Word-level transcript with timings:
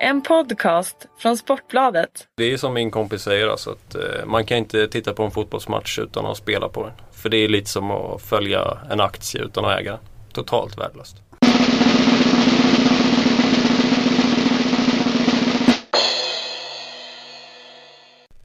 En 0.00 0.22
podcast 0.22 1.06
från 1.18 1.36
Sportbladet. 1.36 2.28
Det 2.36 2.52
är 2.52 2.56
som 2.56 2.74
min 2.74 2.90
kompis 2.90 3.22
säger 3.22 3.48
alltså 3.48 3.70
att 3.70 3.94
eh, 3.94 4.26
man 4.26 4.46
kan 4.46 4.58
inte 4.58 4.88
titta 4.88 5.12
på 5.12 5.22
en 5.22 5.30
fotbollsmatch 5.30 5.98
utan 5.98 6.26
att 6.26 6.36
spela 6.36 6.68
på 6.68 6.82
den. 6.82 6.92
För 7.12 7.28
det 7.28 7.36
är 7.36 7.48
lite 7.48 7.70
som 7.70 7.90
att 7.90 8.22
följa 8.22 8.78
en 8.90 9.00
aktie 9.00 9.42
utan 9.42 9.64
att 9.64 9.80
äga 9.80 9.90
den. 9.90 10.00
Totalt 10.32 10.78
värdelöst. 10.78 11.16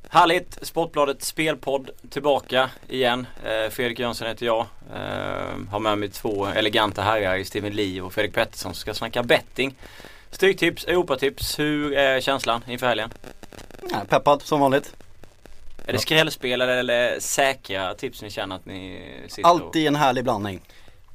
Härligt! 0.10 0.58
Sportbladet 0.62 1.24
spelpodd 1.24 1.90
tillbaka 2.10 2.70
igen. 2.90 3.28
Eh, 3.46 3.70
Fredrik 3.70 4.00
Jönsson 4.00 4.28
heter 4.28 4.46
jag. 4.46 4.66
Eh, 4.96 5.70
har 5.72 5.80
med 5.80 5.98
mig 5.98 6.10
två 6.10 6.46
eleganta 6.46 7.02
herrar, 7.02 7.44
Steven 7.44 7.74
Lee 7.74 8.02
och 8.02 8.14
Fredrik 8.14 8.36
Pettersson 8.36 8.74
som 8.74 8.80
ska 8.80 8.94
snacka 8.94 9.24
betting. 9.24 9.76
Stryktips, 10.32 10.86
Europatips. 10.86 11.59
Hur 11.59 11.94
är 11.94 12.21
känslan 12.21 12.62
inför 12.67 12.88
helgen? 12.88 13.09
Ja, 13.91 13.98
peppad 14.09 14.41
som 14.41 14.59
vanligt. 14.59 14.95
Är 15.85 15.94
det 15.94 15.99
skrällspel 15.99 16.62
eller, 16.62 17.20
säkra 17.20 17.94
tips 17.94 18.22
ni 18.22 18.30
känner 18.30 18.55
att 18.55 18.66
ni 18.66 19.02
sitter 19.27 19.49
Alltid 19.49 19.88
en 19.88 19.95
härlig 19.95 20.23
blandning. 20.23 20.62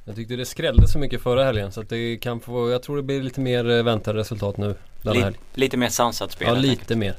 Jag 0.05 0.15
tyckte 0.15 0.35
det 0.35 0.45
skrällde 0.45 0.87
så 0.87 0.99
mycket 0.99 1.21
förra 1.23 1.43
helgen 1.43 1.71
så 1.71 1.81
att 1.81 1.89
det 1.89 2.17
kan 2.17 2.39
få, 2.39 2.71
jag 2.71 2.83
tror 2.83 2.95
det 2.97 3.03
blir 3.03 3.21
lite 3.23 3.39
mer 3.39 3.69
eh, 3.69 3.83
väntade 3.83 4.19
resultat 4.19 4.57
nu 4.57 4.75
denna 5.01 5.13
Li- 5.13 5.21
helg. 5.21 5.37
lite 5.53 5.77
mer 5.77 5.89
sansat 5.89 6.31
spel 6.31 6.47
Ja 6.47 6.53
lite 6.53 6.95
mer. 6.95 7.15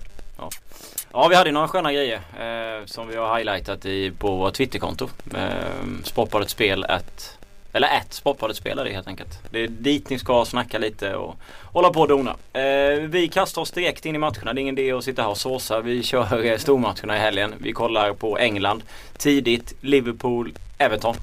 Ja 1.13 1.29
vi 1.29 1.35
hade 1.35 1.53
några 1.53 1.69
sköna 1.69 1.93
grejer 1.93 2.17
eh, 2.41 2.87
som 2.87 3.09
vi 3.09 3.17
har 3.17 3.37
highlightat 3.37 3.87
i, 3.87 4.11
på 4.19 4.37
vårt 4.37 4.55
Twitterkonto. 4.55 5.09
Eh, 5.35 5.43
Sportbladet 6.05 6.51
spel 6.51 6.85
ett 6.85 7.38
eller 7.73 7.89
ett 7.89 8.13
Sportbladet 8.13 8.57
spel 8.57 8.79
är 8.79 8.85
det 8.85 8.91
helt 8.91 9.09
enkelt. 9.09 9.39
Det 9.51 9.65
är 9.65 9.69
dit 9.69 10.11
ni 10.11 10.19
ska 10.19 10.45
snacka 10.45 10.79
lite 10.79 11.15
och 11.15 11.37
hålla 11.73 11.91
på 11.91 12.01
och 12.01 12.09
dona. 12.09 12.37
Eh, 12.53 13.01
vi 13.01 13.29
kastar 13.33 13.63
oss 13.63 13.71
direkt 13.71 14.07
in 14.07 14.15
i 14.15 14.19
matcherna. 14.19 14.53
Det 14.53 14.61
är 14.61 14.63
ingen 14.63 14.79
idé 14.79 14.93
att 14.93 15.05
sitta 15.05 15.23
här 15.23 15.31
och 15.31 15.39
såsa. 15.39 15.81
Vi 15.81 16.03
kör 16.03 16.45
eh, 16.45 16.57
stormatcherna 16.57 17.17
i 17.17 17.19
helgen. 17.19 17.55
Vi 17.59 17.73
kollar 17.73 18.13
på 18.13 18.39
England 18.39 18.83
tidigt. 19.17 19.75
Liverpool, 19.81 20.53
Everton. 20.79 21.15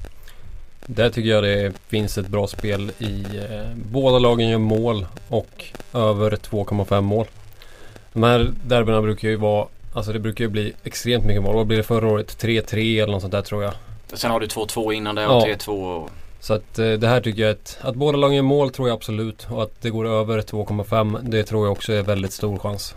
Där 0.86 1.10
tycker 1.10 1.30
jag 1.30 1.44
det 1.44 1.72
finns 1.88 2.18
ett 2.18 2.28
bra 2.28 2.46
spel 2.46 2.92
i 2.98 3.24
eh, 3.36 3.74
båda 3.74 4.18
lagen 4.18 4.48
gör 4.48 4.58
mål 4.58 5.06
och 5.28 5.64
över 5.94 6.30
2,5 6.30 7.00
mål. 7.00 7.26
De 8.12 8.22
här 8.22 8.52
derbyna 8.64 9.02
brukar 9.02 9.28
ju 9.28 9.36
vara 9.36 9.66
Alltså 9.96 10.12
det 10.12 10.18
brukar 10.18 10.44
ju 10.44 10.48
bli 10.48 10.72
extremt 10.84 11.24
mycket 11.24 11.42
mål. 11.42 11.54
Vad 11.54 11.66
blir 11.66 11.76
det 11.76 11.82
förra 11.82 12.08
året? 12.08 12.42
3-3 12.42 13.02
eller 13.02 13.12
något 13.12 13.22
sånt 13.22 13.32
där 13.32 13.42
tror 13.42 13.62
jag. 13.62 13.72
Sen 14.12 14.30
har 14.30 14.40
du 14.40 14.46
2-2 14.46 14.92
innan 14.92 15.14
det 15.14 15.26
och 15.26 15.48
Ja. 15.48 15.54
3-2. 15.54 15.68
Och... 15.68 16.10
Så 16.40 16.54
att 16.54 16.78
eh, 16.78 16.92
det 16.92 17.08
här 17.08 17.20
tycker 17.20 17.42
jag 17.42 17.50
att, 17.50 17.78
att 17.80 17.94
båda 17.94 18.18
lagen 18.18 18.36
gör 18.36 18.42
mål 18.42 18.70
tror 18.70 18.88
jag 18.88 18.96
absolut. 18.96 19.46
Och 19.50 19.62
att 19.62 19.82
det 19.82 19.90
går 19.90 20.06
över 20.06 20.40
2,5 20.40 21.18
det 21.22 21.44
tror 21.44 21.66
jag 21.66 21.72
också 21.72 21.92
är 21.92 22.02
väldigt 22.02 22.32
stor 22.32 22.58
chans. 22.58 22.94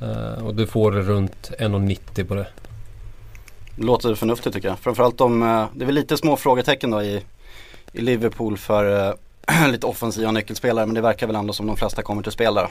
Eh, 0.00 0.46
och 0.46 0.54
du 0.54 0.66
får 0.66 0.92
runt 0.92 1.50
1,90 1.58 2.24
på 2.24 2.34
det. 2.34 2.46
Låter 3.76 4.14
förnuftigt 4.14 4.54
tycker 4.54 4.68
jag. 4.68 4.78
Framförallt 4.78 5.20
om, 5.20 5.42
eh, 5.42 5.64
det 5.74 5.84
är 5.84 5.86
väl 5.86 5.94
lite 5.94 6.16
små 6.16 6.36
frågetecken 6.36 6.90
då 6.90 7.02
i, 7.02 7.22
i 7.92 8.00
Liverpool 8.00 8.58
för 8.58 9.14
lite 9.68 9.86
offensiva 9.86 10.32
nyckelspelare 10.32 10.86
men 10.86 10.94
det 10.94 11.00
verkar 11.00 11.26
väl 11.26 11.36
ändå 11.36 11.52
som 11.52 11.66
de 11.66 11.76
flesta 11.76 12.02
kommer 12.02 12.22
till 12.22 12.32
spel 12.32 12.54
där. 12.54 12.68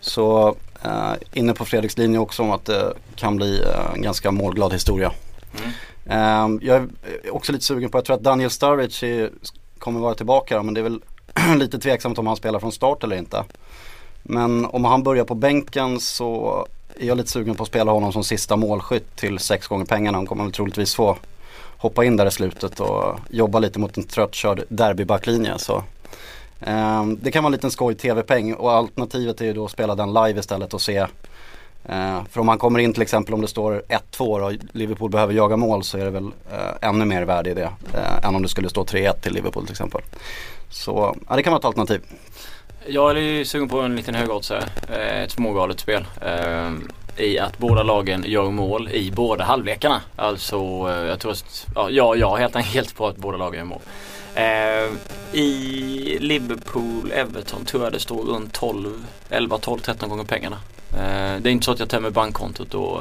Så 0.00 0.56
eh, 0.84 1.12
inne 1.32 1.54
på 1.54 1.64
Fredriks 1.64 1.98
linje 1.98 2.18
också 2.18 2.42
om 2.42 2.50
att 2.50 2.64
det 2.64 2.92
kan 3.16 3.36
bli 3.36 3.62
en 3.94 4.02
ganska 4.02 4.30
målglad 4.30 4.72
historia. 4.72 5.12
Mm. 5.58 5.70
Ehm, 6.08 6.60
jag 6.62 6.76
är 6.76 6.88
också 7.30 7.52
lite 7.52 7.64
sugen 7.64 7.90
på, 7.90 7.98
jag 7.98 8.04
tror 8.04 8.16
att 8.16 8.22
Daniel 8.22 8.50
Sturridge 8.50 9.06
är, 9.06 9.30
kommer 9.78 10.00
vara 10.00 10.14
tillbaka 10.14 10.56
då, 10.56 10.62
men 10.62 10.74
det 10.74 10.80
är 10.80 10.82
väl 10.82 11.00
lite 11.56 11.78
tveksamt 11.78 12.18
om 12.18 12.26
han 12.26 12.36
spelar 12.36 12.58
från 12.58 12.72
start 12.72 13.04
eller 13.04 13.16
inte. 13.16 13.44
Men 14.22 14.66
om 14.66 14.84
han 14.84 15.02
börjar 15.02 15.24
på 15.24 15.34
bänken 15.34 16.00
så 16.00 16.66
är 16.94 17.06
jag 17.06 17.16
lite 17.16 17.30
sugen 17.30 17.54
på 17.54 17.62
att 17.62 17.68
spela 17.68 17.92
honom 17.92 18.12
som 18.12 18.24
sista 18.24 18.56
målskytt 18.56 19.16
till 19.16 19.38
sex 19.38 19.66
gånger 19.66 19.84
pengarna. 19.84 20.18
Han 20.18 20.26
kommer 20.26 20.44
väl 20.44 20.52
troligtvis 20.52 20.94
få 20.94 21.16
hoppa 21.76 22.04
in 22.04 22.16
där 22.16 22.26
i 22.26 22.30
slutet 22.30 22.80
och 22.80 23.18
jobba 23.30 23.58
lite 23.58 23.78
mot 23.78 23.96
en 23.96 24.04
tröttkörd 24.04 24.62
derbybacklinje. 24.68 25.58
Så, 25.58 25.82
eh, 26.60 27.06
det 27.06 27.30
kan 27.30 27.42
vara 27.42 27.48
en 27.48 27.52
liten 27.52 27.70
skoj 27.70 27.94
tv-peng 27.94 28.54
och 28.54 28.72
alternativet 28.72 29.40
är 29.40 29.44
ju 29.44 29.52
då 29.52 29.64
att 29.64 29.70
spela 29.70 29.94
den 29.94 30.12
live 30.12 30.40
istället 30.40 30.74
och 30.74 30.82
se 30.82 31.06
Eh, 31.88 32.24
för 32.30 32.40
om 32.40 32.46
man 32.46 32.58
kommer 32.58 32.78
in 32.78 32.92
till 32.92 33.02
exempel 33.02 33.34
om 33.34 33.40
det 33.40 33.48
står 33.48 33.82
1-2 33.88 34.42
och 34.42 34.52
Liverpool 34.72 35.10
behöver 35.10 35.34
jaga 35.34 35.56
mål 35.56 35.84
så 35.84 35.98
är 35.98 36.04
det 36.04 36.10
väl 36.10 36.30
eh, 36.52 36.88
ännu 36.88 37.04
mer 37.04 37.22
värde 37.22 37.50
i 37.50 37.54
det. 37.54 37.70
Eh, 37.94 38.28
än 38.28 38.34
om 38.34 38.42
det 38.42 38.48
skulle 38.48 38.68
stå 38.68 38.84
3-1 38.84 39.12
till 39.12 39.32
Liverpool 39.32 39.64
till 39.64 39.72
exempel. 39.72 40.00
Så 40.70 41.16
ja, 41.28 41.36
det 41.36 41.42
kan 41.42 41.50
vara 41.50 41.58
ett 41.58 41.64
alternativ. 41.64 42.00
Jag 42.86 43.10
är 43.10 43.14
ju 43.14 43.44
sugen 43.44 43.68
på 43.68 43.80
en 43.80 43.96
liten 43.96 44.14
högoddsare. 44.14 44.64
Eh, 44.92 45.22
ett 45.22 45.30
smågalet 45.30 45.80
spel. 45.80 46.04
Eh, 46.22 46.72
I 47.24 47.38
att 47.38 47.58
båda 47.58 47.82
lagen 47.82 48.24
gör 48.26 48.50
mål 48.50 48.88
i 48.88 49.10
båda 49.10 49.44
halvlekarna. 49.44 50.00
Alltså 50.16 50.56
eh, 50.90 51.08
jag 51.08 51.20
tror 51.20 51.32
att, 51.32 51.66
ja, 51.74 51.90
ja, 51.90 52.14
jag 52.14 52.36
är 52.36 52.40
helt 52.40 52.56
enkelt 52.56 52.96
på 52.96 53.06
att 53.06 53.16
båda 53.16 53.36
lagen 53.36 53.58
gör 53.58 53.64
mål. 53.64 53.80
Eh, 54.34 55.38
I 55.40 56.18
Liverpool, 56.20 57.12
Everton 57.12 57.64
tror 57.64 57.84
jag 57.84 57.92
det 57.92 58.00
står 58.00 58.22
runt 58.22 58.52
12, 58.52 59.06
11, 59.30 59.58
12, 59.58 59.78
13 59.78 60.08
gånger 60.08 60.24
pengarna. 60.24 60.56
Eh, 60.92 61.40
det 61.40 61.50
är 61.50 61.52
inte 61.52 61.64
så 61.64 61.72
att 61.72 61.78
jag 61.78 61.88
tömmer 61.88 62.10
bankkontot 62.10 62.74
och 62.74 63.00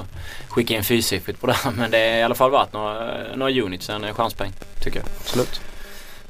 skickar 0.49 0.75
in 0.75 0.83
fyrsiffrigt 0.83 1.41
på 1.41 1.47
det 1.47 1.53
här, 1.53 1.71
men 1.77 1.91
det 1.91 1.97
är 1.97 2.19
i 2.19 2.23
alla 2.23 2.35
fall 2.35 2.51
värt 2.51 2.73
några, 2.73 3.13
några 3.35 3.51
units, 3.51 3.89
en 3.89 4.13
chanspeng 4.13 4.51
tycker 4.83 4.99
jag. 4.99 5.07
Absolut. 5.19 5.61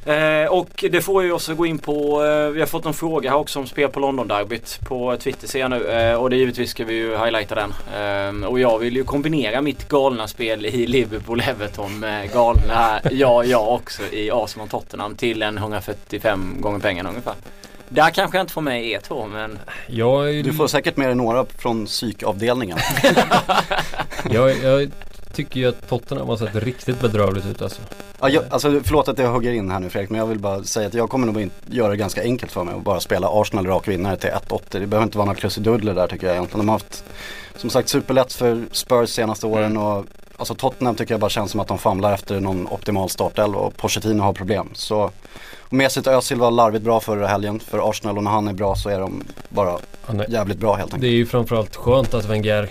Eh, 0.06 0.48
och 0.50 0.86
det 0.92 1.02
får 1.02 1.24
ju 1.24 1.32
oss 1.32 1.50
att 1.50 1.58
gå 1.58 1.66
in 1.66 1.78
på, 1.78 2.26
eh, 2.26 2.50
vi 2.50 2.60
har 2.60 2.68
fått 2.68 2.86
en 2.86 2.94
fråga 2.94 3.30
här 3.30 3.38
också 3.38 3.60
om 3.60 3.68
spel 3.68 3.90
på 3.90 4.00
London-derbyt 4.00 4.80
på 4.88 5.18
Twitter 5.18 5.48
ser 5.48 5.60
jag 5.60 5.70
nu. 5.70 5.88
Eh, 5.88 6.16
och 6.16 6.30
det 6.30 6.36
givetvis 6.36 6.70
ska 6.70 6.86
vi 6.86 6.94
ju 6.94 7.18
highlighta 7.18 7.56
den. 7.56 7.74
Eh, 7.96 8.48
och 8.48 8.60
jag 8.60 8.80
vill 8.80 8.96
ju 8.96 9.04
kombinera 9.04 9.62
mitt 9.62 9.90
galna 9.90 10.28
spel 10.28 10.66
i 10.66 10.88
Liverpool-Everton 10.88 12.00
med 12.00 12.34
galna, 12.34 13.00
ja 13.12 13.44
jag 13.44 13.74
också, 13.74 14.04
i 14.12 14.32
Arsenal-Tottenham 14.32 15.16
till 15.16 15.42
en 15.42 15.58
145 15.58 16.56
gånger 16.60 16.80
pengarna 16.80 17.10
ungefär. 17.10 17.36
Där 17.96 18.10
kanske 18.10 18.38
jag 18.38 18.44
inte 18.44 18.54
får 18.54 18.62
med 18.62 18.86
er 18.86 19.00
två 19.00 19.28
men 19.28 19.60
Jag, 19.88 20.30
är- 20.36 20.44
Du 20.44 20.54
får 20.54 20.68
säkert 20.68 20.98
med 20.98 21.08
dig 21.08 21.16
några 21.16 21.46
från 21.58 21.86
psykavdelningen. 21.86 22.78
jag, 24.32 24.58
jag 24.64 24.92
tycker 25.34 25.60
ju 25.60 25.68
att 25.70 25.90
Tottenham 25.90 26.28
har 26.28 26.38
sett 26.38 26.56
riktigt 26.56 27.00
bedrövligt 27.02 27.46
ut 27.46 27.62
alltså. 27.62 27.82
Ja, 28.22 28.30
jag, 28.30 28.44
alltså 28.50 28.82
förlåt 28.84 29.08
att 29.08 29.18
jag 29.20 29.32
hugger 29.32 29.52
in 29.52 29.72
här 29.72 29.80
nu 29.80 29.90
Fredrik 29.90 30.10
men 30.10 30.20
jag 30.20 30.28
vill 30.28 30.40
bara 30.40 30.64
säga 30.64 30.88
att 30.88 30.94
jag 30.94 31.10
kommer 31.10 31.28
nog 31.28 31.42
in, 31.42 31.52
göra 31.70 31.90
det 31.90 31.98
ganska 31.98 32.22
enkelt 32.24 32.52
för 32.52 32.64
mig 32.64 32.76
och 32.76 32.82
bara 32.82 33.00
spela 33.00 33.28
Arsenal 33.32 33.68
rak 33.68 33.88
vinnare 33.88 34.18
till 34.18 34.30
1-8. 34.30 34.60
Det 34.72 34.88
behöver 34.88 35.04
inte 35.04 35.18
vara 35.18 35.26
några 35.26 35.40
krusiduller 35.40 35.94
där 35.94 36.08
tycker 36.08 36.28
jag 36.28 36.36
egentligen. 36.36 36.60
De 36.66 36.70
har 36.70 36.76
haft 36.76 37.04
som 37.56 37.70
sagt 37.70 37.90
superlätt 37.90 38.34
för 38.34 38.64
Spurs 38.72 39.10
senaste 39.10 39.48
åren 39.48 39.78
och 39.78 40.06
alltså 40.38 40.56
Tottenham 40.56 40.96
tycker 40.96 41.14
jag 41.14 41.22
bara 41.22 41.30
känns 41.30 41.52
som 41.52 41.60
att 41.60 41.68
de 41.68 41.78
famlar 41.78 42.14
efter 42.14 42.40
någon 42.40 42.68
optimal 42.68 43.10
startelva 43.10 43.60
och 43.60 43.78
Pochettino 43.78 44.24
har 44.24 44.34
problem. 44.34 44.70
Så 44.74 45.12
Mesut 45.70 46.08
Özil 46.08 46.38
var 46.40 46.52
larvigt 46.52 46.84
bra 46.84 47.00
förra 47.00 47.28
helgen 47.28 47.60
för 47.60 47.90
Arsenal 47.90 48.18
och 48.18 48.24
när 48.24 48.32
han 48.32 48.48
är 48.48 48.54
bra 48.54 48.76
så 48.76 48.90
är 48.90 49.00
de 49.00 49.24
bara 49.50 49.78
jävligt 50.30 50.58
bra 50.58 50.76
helt 50.76 50.92
det 50.92 50.96
enkelt. 50.96 51.04
är 51.04 51.16
ju 51.16 51.26
framförallt 51.26 51.76
skönt 51.76 52.14
att 52.14 52.26
Wenger, 52.26 52.70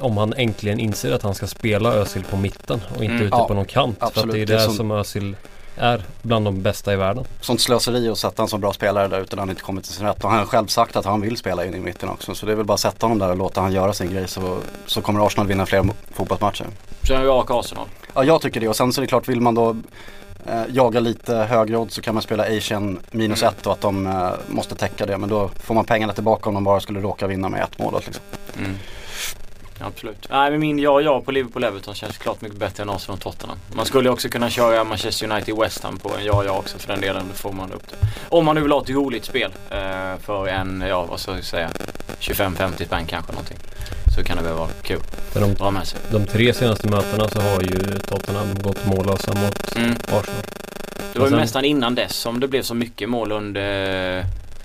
om 0.00 0.16
han 0.16 0.32
äntligen 0.36 0.80
inser 0.80 1.12
att 1.12 1.22
han 1.22 1.34
ska 1.34 1.46
spela 1.46 1.92
Özil 1.92 2.24
på 2.30 2.36
mitten 2.36 2.80
och 2.96 3.04
inte 3.04 3.14
Mm, 3.14 3.26
ute 3.26 3.36
ja, 3.36 3.48
på 3.48 3.54
någon 3.54 3.64
kant. 3.64 3.98
För 3.98 4.06
att 4.06 4.16
absolut. 4.16 4.34
det 4.34 4.40
är 4.42 4.46
Det 4.46 4.52
där 4.52 4.60
som- 4.64 4.74
som 4.74 4.90
Özil 4.90 5.36
är 5.76 6.02
bland 6.22 6.44
de 6.44 6.62
bästa 6.62 6.92
i 6.92 6.96
världen. 6.96 7.24
Sånt 7.40 7.60
slöseri 7.60 8.08
att 8.08 8.18
sätta 8.18 8.42
en 8.42 8.48
så 8.48 8.58
bra 8.58 8.72
spelare 8.72 9.08
där 9.08 9.20
ute 9.20 9.36
när 9.36 9.42
han 9.42 9.50
inte 9.50 9.62
kommit 9.62 9.84
till 9.84 9.92
sin 9.94 10.06
rätt. 10.06 10.24
Och 10.24 10.30
han 10.30 10.38
har 10.38 10.46
själv 10.46 10.66
sagt 10.66 10.96
att 10.96 11.04
han 11.04 11.20
vill 11.20 11.36
spela 11.36 11.64
in 11.64 11.74
i 11.74 11.80
mitten 11.80 12.08
också. 12.08 12.34
Så 12.34 12.46
det 12.46 12.52
är 12.52 12.56
väl 12.56 12.64
bara 12.66 12.74
att 12.74 12.80
sätta 12.80 13.06
honom 13.06 13.18
där 13.18 13.30
och 13.30 13.36
låta 13.36 13.60
han 13.60 13.72
göra 13.72 13.92
sin 13.92 14.10
grej 14.12 14.28
så, 14.28 14.58
så 14.86 15.00
kommer 15.00 15.26
Arsenal 15.26 15.46
vinna 15.46 15.66
fler 15.66 15.84
fotbollsmatcher. 16.12 16.66
är 17.10 17.20
vi 17.20 17.26
rak 17.26 17.50
Arsenal. 17.50 17.86
Ja 18.14 18.24
jag 18.24 18.40
tycker 18.40 18.60
det 18.60 18.68
och 18.68 18.76
sen 18.76 18.92
så 18.92 19.00
är 19.00 19.02
det 19.02 19.06
klart 19.08 19.28
vill 19.28 19.40
man 19.40 19.54
då 19.54 19.76
eh, 20.46 20.62
jaga 20.68 21.00
lite 21.00 21.36
högre 21.36 21.76
odds 21.76 21.94
så 21.94 22.02
kan 22.02 22.14
man 22.14 22.22
spela 22.22 22.44
Asian 22.44 23.00
minus 23.10 23.42
Mm. 23.42 23.54
ett 23.54 23.66
och 23.66 23.72
att 23.72 23.80
de 23.80 24.06
eh, 24.06 24.30
måste 24.48 24.74
täcka 24.74 25.06
det. 25.06 25.18
Men 25.18 25.28
då 25.28 25.50
får 25.62 25.74
man 25.74 25.84
pengarna 25.84 26.12
tillbaka 26.12 26.48
om 26.48 26.54
de 26.54 26.64
bara 26.64 26.80
skulle 26.80 27.00
råka 27.00 27.26
vinna 27.26 27.48
med 27.48 27.62
ett 27.62 27.78
mål. 27.78 27.94
Liksom. 28.06 28.24
Mm. 28.58 28.74
Absolut. 29.80 30.26
Nej 30.30 30.50
men 30.50 30.60
min 30.60 30.78
ja 30.78 31.00
ja 31.00 31.20
på 31.20 31.30
Liverpool 31.32 31.64
Everton 31.64 31.94
känns 31.94 32.18
klart 32.18 32.40
mycket 32.40 32.58
bättre 32.58 32.82
än 32.82 32.90
Arsenal 32.90 33.14
och 33.16 33.20
Tottenham. 33.22 33.58
Man 33.74 33.86
skulle 33.86 34.10
också 34.10 34.28
kunna 34.28 34.50
köra 34.50 34.84
Manchester 34.84 35.30
United 35.32 35.56
West 35.56 35.82
Ham 35.84 35.98
på 35.98 36.08
en 36.18 36.24
ja 36.24 36.44
ja 36.44 36.50
också 36.52 36.78
för 36.78 36.88
den 36.88 37.00
delen. 37.00 37.24
Då 37.28 37.34
får 37.34 37.52
man 37.52 37.72
upp 37.72 37.82
det. 37.90 37.96
Om 38.28 38.44
man 38.44 38.54
nu 38.54 38.62
vill 38.62 38.72
ha 38.72 38.82
ett 38.82 38.90
roligt 38.90 39.24
spel 39.24 39.50
eh, 39.70 40.16
för 40.22 40.48
en, 40.48 40.84
ja 40.88 41.02
vad 41.04 41.20
ska 41.20 41.34
jag 41.34 41.44
säga, 41.44 41.70
25-50 42.20 42.84
spänn 42.86 43.06
kanske 43.06 43.32
någonting. 43.32 43.58
Så 44.16 44.24
kan 44.24 44.36
det 44.36 44.42
väl 44.42 44.52
vara 44.54 44.68
kul. 44.82 45.00
För 45.32 45.40
de, 45.40 45.54
dra 45.54 45.70
med 45.70 45.86
sig. 45.86 46.00
de 46.12 46.26
tre 46.26 46.54
senaste 46.54 46.88
mötena 46.88 47.28
så 47.28 47.40
har 47.40 47.60
ju 47.62 47.98
Tottenham 47.98 48.54
gått 48.62 48.86
mållösa 48.86 49.32
mot 49.34 49.76
Mm. 49.76 49.90
Arsenal. 49.92 50.42
Det 51.12 51.18
var 51.18 51.26
ju 51.26 51.30
sen- 51.30 51.40
nästan 51.40 51.64
innan 51.64 51.94
dess 51.94 52.16
som 52.16 52.40
det 52.40 52.48
blev 52.48 52.62
så 52.62 52.74
mycket 52.74 53.08
mål 53.08 53.32
under 53.32 54.24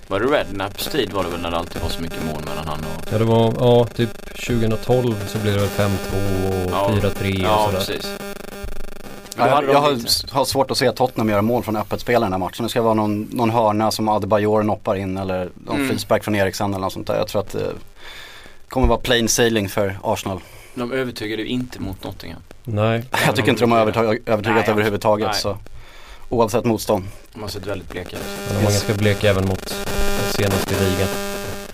var 0.09 0.19
det 0.19 0.25
Rednaps 0.25 0.87
tid 0.87 1.11
var 1.13 1.23
det 1.23 1.29
väl 1.29 1.41
när 1.41 1.51
det 1.51 1.57
alltid 1.57 1.81
var 1.81 1.89
så 1.89 2.01
mycket 2.01 2.25
mål 2.25 2.41
mellan 2.45 2.67
han 2.67 2.79
och 2.79 3.07
Ja 3.11 3.17
det 3.17 3.23
var, 3.23 3.53
ja 3.59 3.85
typ 3.85 4.35
2012 4.47 5.15
så 5.27 5.37
blev 5.37 5.53
det 5.53 5.59
väl 5.59 5.69
5-2 5.69 6.65
och 6.65 6.71
Ja. 6.71 6.89
4-3 7.01 7.33
och 7.33 7.39
Ja 7.41 7.65
sådär. 7.65 7.77
precis. 7.77 8.17
Ja, 9.37 9.47
jag 9.47 9.67
de 9.67 9.73
har, 9.75 9.91
lite- 9.91 10.27
har 10.35 10.45
svårt 10.45 10.71
att 10.71 10.77
se 10.77 10.91
Tottenham 10.91 11.29
göra 11.29 11.41
mål 11.41 11.63
från 11.63 11.75
öppet 11.75 12.01
spel 12.01 12.21
i 12.21 12.25
den 12.25 12.31
här 12.31 12.39
matchen. 12.39 12.63
Det 12.63 12.69
ska 12.69 12.81
vara 12.81 12.93
någon, 12.93 13.21
någon 13.31 13.49
hörna 13.49 13.91
som 13.91 14.09
Adebayor 14.09 14.63
noppar 14.63 14.95
in 14.95 15.17
eller 15.17 15.49
någon 15.65 15.75
Mm. 15.75 15.89
frispark 15.89 16.23
från 16.23 16.35
Eriksen 16.35 16.73
eller 16.73 16.81
något 16.81 16.93
sånt 16.93 17.07
där. 17.07 17.15
Jag 17.17 17.27
tror 17.27 17.41
att 17.41 17.51
det 17.51 17.71
kommer 18.69 18.87
vara 18.87 18.99
plain 18.99 19.27
sailing 19.29 19.69
för 19.69 19.99
Arsenal. 20.03 20.39
De 20.75 20.91
övertygade 20.91 21.41
ju 21.41 21.47
inte 21.47 21.79
mot 21.79 22.03
Nottingham. 22.03 22.41
Nej. 22.63 23.03
Jag 23.25 23.35
tycker 23.35 23.49
inte 23.49 23.61
de 23.63 23.71
har 23.71 23.79
övertygat 23.79 24.25
Nej, 24.45 24.63
överhuvudtaget. 24.69 25.27
nej. 25.27 25.35
Så. 25.35 25.57
Oavsett 26.29 26.65
motstånd. 26.65 27.05
De 27.33 27.41
har 27.41 27.49
sett 27.49 27.65
väldigt 27.65 27.89
bleka 27.89 28.17
ut. 28.17 28.23
De 28.49 28.55
var 28.55 28.71
ganska 28.71 28.93
bleka 28.93 29.29
även 29.29 29.45
mot 29.45 29.75
senaste 30.31 30.73
ligan. 30.83 31.07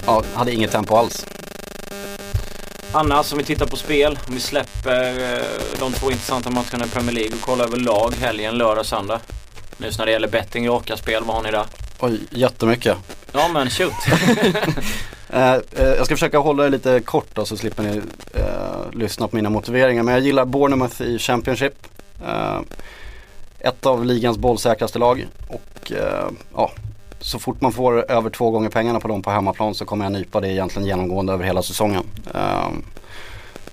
Ja, 0.05 0.23
hade 0.33 0.53
inget 0.53 0.71
tempo 0.71 0.95
alls. 0.95 1.25
Annars 2.91 3.31
om 3.31 3.37
vi 3.37 3.43
tittar 3.43 3.65
på 3.65 3.77
spel, 3.77 4.19
om 4.27 4.33
vi 4.33 4.39
släpper 4.39 5.33
eh, 5.33 5.43
de 5.79 5.91
två 5.91 6.11
intressanta 6.11 6.49
matcherna 6.49 6.85
i 6.85 6.89
Premier 6.89 7.15
League 7.15 7.33
och 7.35 7.41
kollar 7.41 7.65
överlag 7.65 8.13
helgen, 8.19 8.57
lördag, 8.57 8.85
söndag. 8.85 9.19
Nu 9.77 9.91
så 9.91 9.97
när 9.99 10.05
det 10.05 10.11
gäller 10.11 10.27
betting, 10.27 10.69
raka 10.69 10.97
spel, 10.97 11.23
vad 11.25 11.35
har 11.35 11.43
ni 11.43 11.51
där? 11.51 11.65
Oj, 11.99 12.19
jättemycket. 12.29 12.97
Ja 13.31 13.47
men 13.47 13.69
shoot. 13.69 13.93
Eh, 15.29 15.53
eh, 15.53 15.61
jag 15.77 16.05
ska 16.05 16.15
försöka 16.15 16.37
hålla 16.37 16.63
det 16.63 16.69
lite 16.69 16.99
kort 16.99 17.27
då 17.33 17.45
så 17.45 17.57
slipper 17.57 17.83
ni 17.83 18.01
eh, 18.33 18.91
lyssna 18.93 19.27
på 19.27 19.35
mina 19.35 19.49
motiveringar. 19.49 20.03
Men 20.03 20.13
jag 20.13 20.23
gillar 20.23 20.45
Bournemouth 20.45 21.01
i 21.01 21.19
Championship. 21.19 21.73
Ett 23.65 23.85
av 23.85 24.05
ligans 24.05 24.37
bollsäkraste 24.37 24.99
lag. 24.99 25.27
Och 25.47 25.91
eh, 25.91 26.27
ja, 26.55 26.71
så 27.19 27.39
fort 27.39 27.61
man 27.61 27.71
får 27.71 28.11
över 28.11 28.29
två 28.29 28.51
gånger 28.51 28.69
pengarna 28.69 28.99
på 28.99 29.07
dem 29.07 29.21
på 29.21 29.29
hemmaplan 29.29 29.75
så 29.75 29.85
kommer 29.85 30.05
jag 30.05 30.11
nypa 30.11 30.41
det 30.41 30.51
egentligen 30.51 30.87
genomgående 30.87 31.33
över 31.33 31.45
hela 31.45 31.63
säsongen. 31.63 32.03
Eh, 32.33 32.67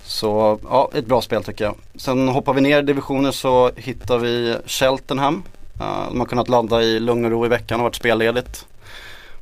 så 0.05 0.59
ja, 0.71 0.91
ett 0.95 1.07
bra 1.07 1.23
spel 1.23 1.45
tycker 1.45 1.65
jag. 1.65 1.75
Sen 1.97 2.29
hoppar 2.29 2.55
vi 2.55 2.61
ner 2.61 2.79
i 2.79 2.83
divisioner 2.83 3.31
så 3.31 3.71
hittar 3.77 4.19
vi 4.19 4.57
Cheltenham. 4.67 5.43
Eh, 5.81 6.09
de 6.11 6.21
har 6.21 6.27
kunnat 6.27 6.49
ladda 6.49 6.83
i 6.83 7.01
lugn 7.01 7.25
och 7.25 7.31
ro 7.31 7.47
i 7.47 7.49
veckan 7.49 7.81
och 7.81 7.85
varit 7.85 7.95
spelledigt. 7.95 8.67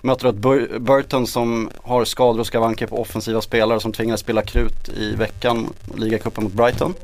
Möter 0.01 0.29
ett 0.29 0.35
Bur- 0.35 0.79
Burton 0.79 1.27
som 1.27 1.71
har 1.83 2.05
skador 2.05 2.41
och 2.41 2.47
skavanker 2.47 2.87
på 2.87 3.01
offensiva 3.01 3.41
spelare 3.41 3.81
som 3.81 3.93
tvingades 3.93 4.21
spela 4.21 4.43
krut 4.43 4.89
i 4.97 5.15
veckan. 5.15 5.69
Ligacupen 5.97 6.45
mot 6.45 6.53
Brighton. 6.53 6.95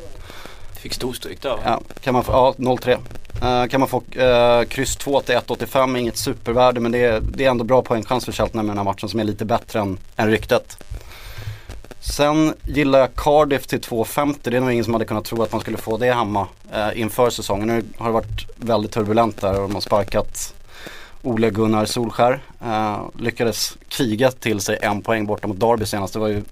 Fick 0.87 0.95
storstryk 0.95 1.43
där 1.43 1.51
va? 1.51 1.59
Ja, 1.65 1.81
kan 2.01 2.15
man 2.15 2.25
få, 2.25 2.33
ja 2.33 2.55
0-3. 2.59 2.99
Uh, 3.43 3.63
eh, 3.63 3.67
kan 3.69 3.81
man 3.81 3.89
få 3.89 3.97
uh, 4.17 4.65
kryss 4.69 4.97
2 4.97 5.21
till 5.21 5.35
1,85, 5.35 5.99
inget 5.99 6.17
supervärde 6.17 6.81
men 6.81 6.93
det 6.93 7.05
är, 7.05 7.21
det 7.21 7.45
är 7.45 7.51
ändå 7.51 7.65
bra 7.65 7.83
poängchans 7.83 8.25
för 8.25 8.33
Cheltenham 8.33 8.67
i 8.67 8.69
den 8.69 8.79
här 8.79 8.85
matchen 8.85 9.09
som 9.09 9.21
är 9.21 9.25
lite 9.25 9.45
bättre 9.45 9.81
än, 9.81 9.99
än 10.17 10.31
ryktet. 10.31 10.79
Sen 12.01 12.55
gillar 12.65 12.99
jag 12.99 13.15
Cardiff 13.15 13.67
till 13.67 13.81
2,50. 13.81 14.37
Det 14.43 14.57
är 14.57 14.61
nog 14.61 14.73
ingen 14.73 14.85
som 14.85 14.93
hade 14.93 15.05
kunnat 15.05 15.25
tro 15.25 15.43
att 15.43 15.53
man 15.53 15.61
skulle 15.61 15.77
få 15.77 15.97
det 15.97 16.13
hemma 16.13 16.47
eh, 16.73 17.01
inför 17.01 17.31
säsongen. 17.31 17.69
Nu 17.69 17.85
har 17.99 18.07
det 18.07 18.13
varit 18.13 18.47
väldigt 18.57 18.93
turbulent 18.93 19.41
där 19.41 19.61
och 19.61 19.69
de 19.69 19.75
har 19.75 19.81
sparkat 19.81 20.55
Ole 21.23 21.51
Gunnar 21.51 21.85
Solskär. 21.85 22.41
Eh, 22.65 23.01
lyckades 23.19 23.77
kriga 23.89 24.31
till 24.31 24.61
sig 24.61 24.79
en 24.83 25.03
poäng 25.03 25.27
borta 25.27 25.49
mot 25.49 25.61
Derby 25.61 25.87
senast. 25.87 26.13
Det 26.13 26.19
var 26.19 26.29
ju 26.29 26.43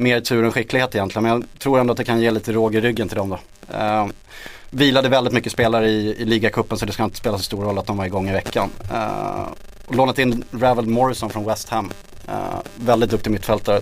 mer 0.00 0.20
tur 0.20 0.44
än 0.44 0.52
skicklighet 0.52 0.94
egentligen. 0.94 1.22
Men 1.22 1.32
jag 1.32 1.44
tror 1.58 1.80
ändå 1.80 1.90
att 1.90 1.96
det 1.96 2.04
kan 2.04 2.20
ge 2.20 2.30
lite 2.30 2.52
råg 2.52 2.74
i 2.74 2.80
ryggen 2.80 3.08
till 3.08 3.16
dem 3.16 3.28
då. 3.28 3.38
Eh, 3.78 4.06
vilade 4.70 5.08
väldigt 5.08 5.32
mycket 5.34 5.52
spelare 5.52 5.88
i, 5.88 6.14
i 6.18 6.24
ligacupen 6.24 6.78
så 6.78 6.86
det 6.86 6.92
ska 6.92 7.04
inte 7.04 7.16
spela 7.16 7.38
så 7.38 7.44
stor 7.44 7.64
roll 7.64 7.78
att 7.78 7.86
de 7.86 7.96
var 7.96 8.04
igång 8.04 8.28
i 8.28 8.32
veckan. 8.32 8.70
Eh, 8.92 9.46
och 9.86 9.94
lånat 9.94 10.18
in 10.18 10.44
Ravel 10.50 10.86
Morrison 10.86 11.30
från 11.30 11.44
West 11.44 11.68
Ham. 11.68 11.90
Eh, 12.28 12.60
väldigt 12.74 13.10
duktig 13.10 13.30
mittfältare. 13.30 13.80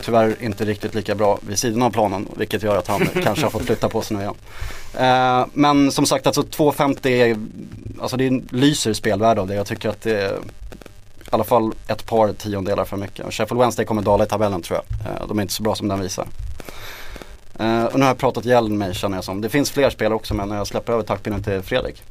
Tyvärr 0.00 0.36
inte 0.40 0.64
riktigt 0.64 0.94
lika 0.94 1.14
bra 1.14 1.38
vid 1.48 1.58
sidan 1.58 1.82
av 1.82 1.90
planen 1.90 2.28
vilket 2.36 2.62
gör 2.62 2.76
att 2.76 2.88
han 2.88 3.06
kanske 3.22 3.44
har 3.44 3.50
fått 3.50 3.66
flytta 3.66 3.88
på 3.88 4.02
sig 4.02 4.16
nu 4.16 4.22
igen. 4.22 4.34
Eh, 4.94 5.46
men 5.52 5.92
som 5.92 6.06
sagt 6.06 6.26
alltså 6.26 6.42
2,50 6.42 7.08
är, 7.08 7.36
alltså 8.02 8.16
det 8.16 8.42
lyser 8.50 8.92
spelvärde 8.92 9.40
av 9.40 9.46
det. 9.46 9.54
Jag 9.54 9.66
tycker 9.66 9.88
att 9.88 10.02
det 10.02 10.38
i 11.26 11.28
alla 11.30 11.44
fall 11.44 11.72
ett 11.88 12.06
par 12.06 12.32
tiondelar 12.32 12.84
för 12.84 12.96
mycket. 12.96 13.26
Och 13.26 13.34
Sheffield 13.34 13.60
Wednesday 13.60 13.84
kommer 13.86 14.02
dala 14.02 14.24
i 14.24 14.26
tabellen 14.26 14.62
tror 14.62 14.80
jag. 14.80 15.12
Eh, 15.22 15.28
de 15.28 15.38
är 15.38 15.42
inte 15.42 15.54
så 15.54 15.62
bra 15.62 15.74
som 15.74 15.88
den 15.88 16.00
visar. 16.00 16.26
Eh, 17.58 17.84
och 17.84 17.94
nu 17.98 18.00
har 18.04 18.10
jag 18.10 18.18
pratat 18.18 18.44
ihjäl 18.46 18.68
mig 18.68 18.94
känner 18.94 19.16
jag 19.16 19.24
som. 19.24 19.40
Det 19.40 19.48
finns 19.48 19.70
fler 19.70 19.90
spelare 19.90 20.14
också 20.14 20.34
men 20.34 20.50
jag 20.50 20.66
släpper 20.66 20.92
över 20.92 21.02
taktpinnen 21.02 21.42
till 21.42 21.62
Fredrik. 21.62 22.02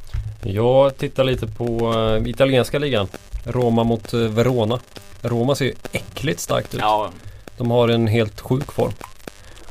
Jag 0.44 0.98
tittar 0.98 1.24
lite 1.24 1.48
på 1.48 1.94
uh, 1.94 2.30
italienska 2.30 2.80
ligan. 2.80 3.08
Roma 3.46 3.84
mot 3.84 4.14
Verona. 4.14 4.80
Roma 5.22 5.56
ser 5.56 5.66
ju 5.66 5.74
äckligt 5.92 6.40
starkt 6.40 6.74
ut. 6.74 6.80
Ja, 6.82 7.10
De 7.58 7.72
har 7.72 7.88
en 7.88 8.08
helt 8.08 8.42
sjuk 8.42 8.72
form. 8.72 8.92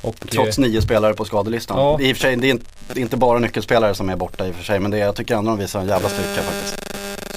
Och, 0.01 0.17
Trots 0.31 0.59
eh, 0.59 0.63
nio 0.63 0.83
spelare 0.83 1.15
på 1.15 1.25
skadelistan. 1.25 1.79
Ja. 1.79 2.01
I 2.01 2.13
och 2.13 2.17
för 2.17 2.21
sig, 2.23 2.37
det, 2.37 2.51
är 2.51 2.99
inte, 2.99 3.17
bara 3.17 3.39
nyckelspelare 3.39 3.95
som 3.95 4.09
är 4.11 4.17
borta 4.17 4.47
i 4.47 4.51
och 4.51 4.55
för 4.55 4.65
sig 4.65 4.81
men 4.81 4.91
det, 4.91 4.97
är- 4.99 5.05
jag 5.05 5.17
tycker 5.17 5.35
ändå 5.37 5.51
de 5.51 5.59
visar 5.59 5.81
en 5.81 5.87
jävla 5.89 6.09
styrka 6.09 6.43
faktiskt. 6.43 6.92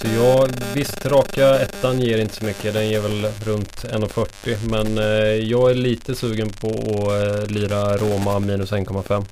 Så 0.06 0.12
jag, 0.16 0.50
visst 0.74 1.06
raka 1.06 1.60
ettan 1.60 2.02
ger 2.02 2.18
inte 2.18 2.36
så 2.36 2.46
mycket. 2.46 2.74
Den 2.74 2.90
ger 2.90 3.00
väl 3.00 3.28
runt 3.46 3.86
1,40. 3.86 4.58
Men 4.70 4.98
eh, 4.98 5.04
jag 5.50 5.72
är 5.72 5.76
lite 5.76 6.16
sugen 6.16 6.50
på 6.50 6.68
att 6.68 7.44
eh, 7.44 7.48
lira 7.48 7.98
Roma 7.98 8.40
minus 8.40 8.72
1,5. 8.72 9.26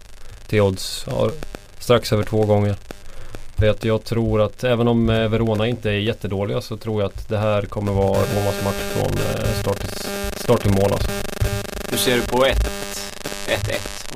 Till 0.47 0.61
odds 0.61 1.05
ja, 1.07 1.29
strax 1.79 2.13
över 2.13 2.23
två 2.23 2.45
gånger. 2.45 2.75
För 3.57 3.69
att 3.69 3.83
jag 3.83 4.03
tror 4.03 4.41
att 4.41 4.63
även 4.63 4.87
om 4.87 5.09
eh, 5.09 5.27
Verona 5.29 5.67
inte 5.67 5.89
är 5.89 5.93
jättedåliga 5.93 6.61
så 6.61 6.77
tror 6.77 7.01
jag 7.01 7.07
att 7.07 7.29
det 7.29 7.37
här 7.37 7.61
kommer 7.61 7.91
vara 7.91 8.17
Romas 8.17 8.63
match 8.63 8.81
från 8.93 9.11
eh, 9.17 9.61
start 9.61 9.79
till, 9.79 10.07
start 10.35 10.61
till 10.61 10.71
mål 10.71 10.91
alltså. 10.91 11.11
hur 11.89 11.97
ser 11.97 12.15
du 12.15 12.21
på 12.21 12.45
1-1? 12.45 12.57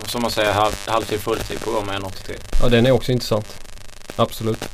Och 0.01 0.09
som 0.09 0.21
man 0.21 0.31
säger 0.31 0.51
halv, 0.51 0.73
halvtid 0.87 1.19
fulltid 1.19 1.59
på 1.59 1.71
Roma 1.71 1.93
1,83. 1.93 2.31
Ja 2.61 2.69
den 2.69 2.85
är 2.85 2.91
också 2.91 3.11
intressant. 3.11 3.47
Absolut. 4.15 4.69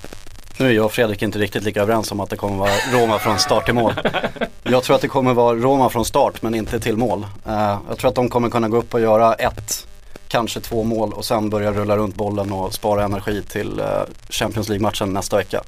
Nu 0.57 0.67
är 0.67 0.71
jag 0.71 0.85
och 0.85 0.91
Fredrik 0.91 1.21
inte 1.21 1.39
riktigt 1.39 1.63
lika 1.63 1.81
överens 1.81 2.11
om 2.11 2.19
att 2.19 2.29
det 2.29 2.35
kommer 2.35 2.57
vara 2.57 2.71
Roma 2.93 3.19
från 3.19 3.39
start 3.39 3.65
till 3.65 3.73
mål. 3.73 3.93
Jag 4.63 4.83
tror 4.83 4.95
att 4.95 5.01
det 5.01 5.07
kommer 5.07 5.33
vara 5.33 5.55
Roma 5.55 5.89
från 5.89 6.05
start 6.05 6.41
men 6.41 6.55
inte 6.55 6.79
till 6.79 6.97
mål. 6.97 7.25
Eh, 7.47 7.77
jag 7.89 7.97
tror 7.97 8.09
att 8.09 8.15
de 8.15 8.29
kommer 8.29 8.49
kunna 8.49 8.69
gå 8.69 8.77
upp 8.77 8.93
och 8.93 9.01
göra 9.01 9.33
ett, 9.33 9.87
kanske 10.27 10.59
två 10.59 10.83
mål 10.83 11.13
och 11.13 11.25
sen 11.25 11.49
börja 11.49 11.71
rulla 11.71 11.97
runt 11.97 12.15
bollen 12.15 12.51
och 12.51 12.73
spara 12.73 13.03
energi 13.03 13.43
till 13.43 13.79
eh, 13.79 13.85
Champions 14.29 14.69
League-matchen 14.69 15.13
nästa 15.13 15.37
vecka. 15.37 15.61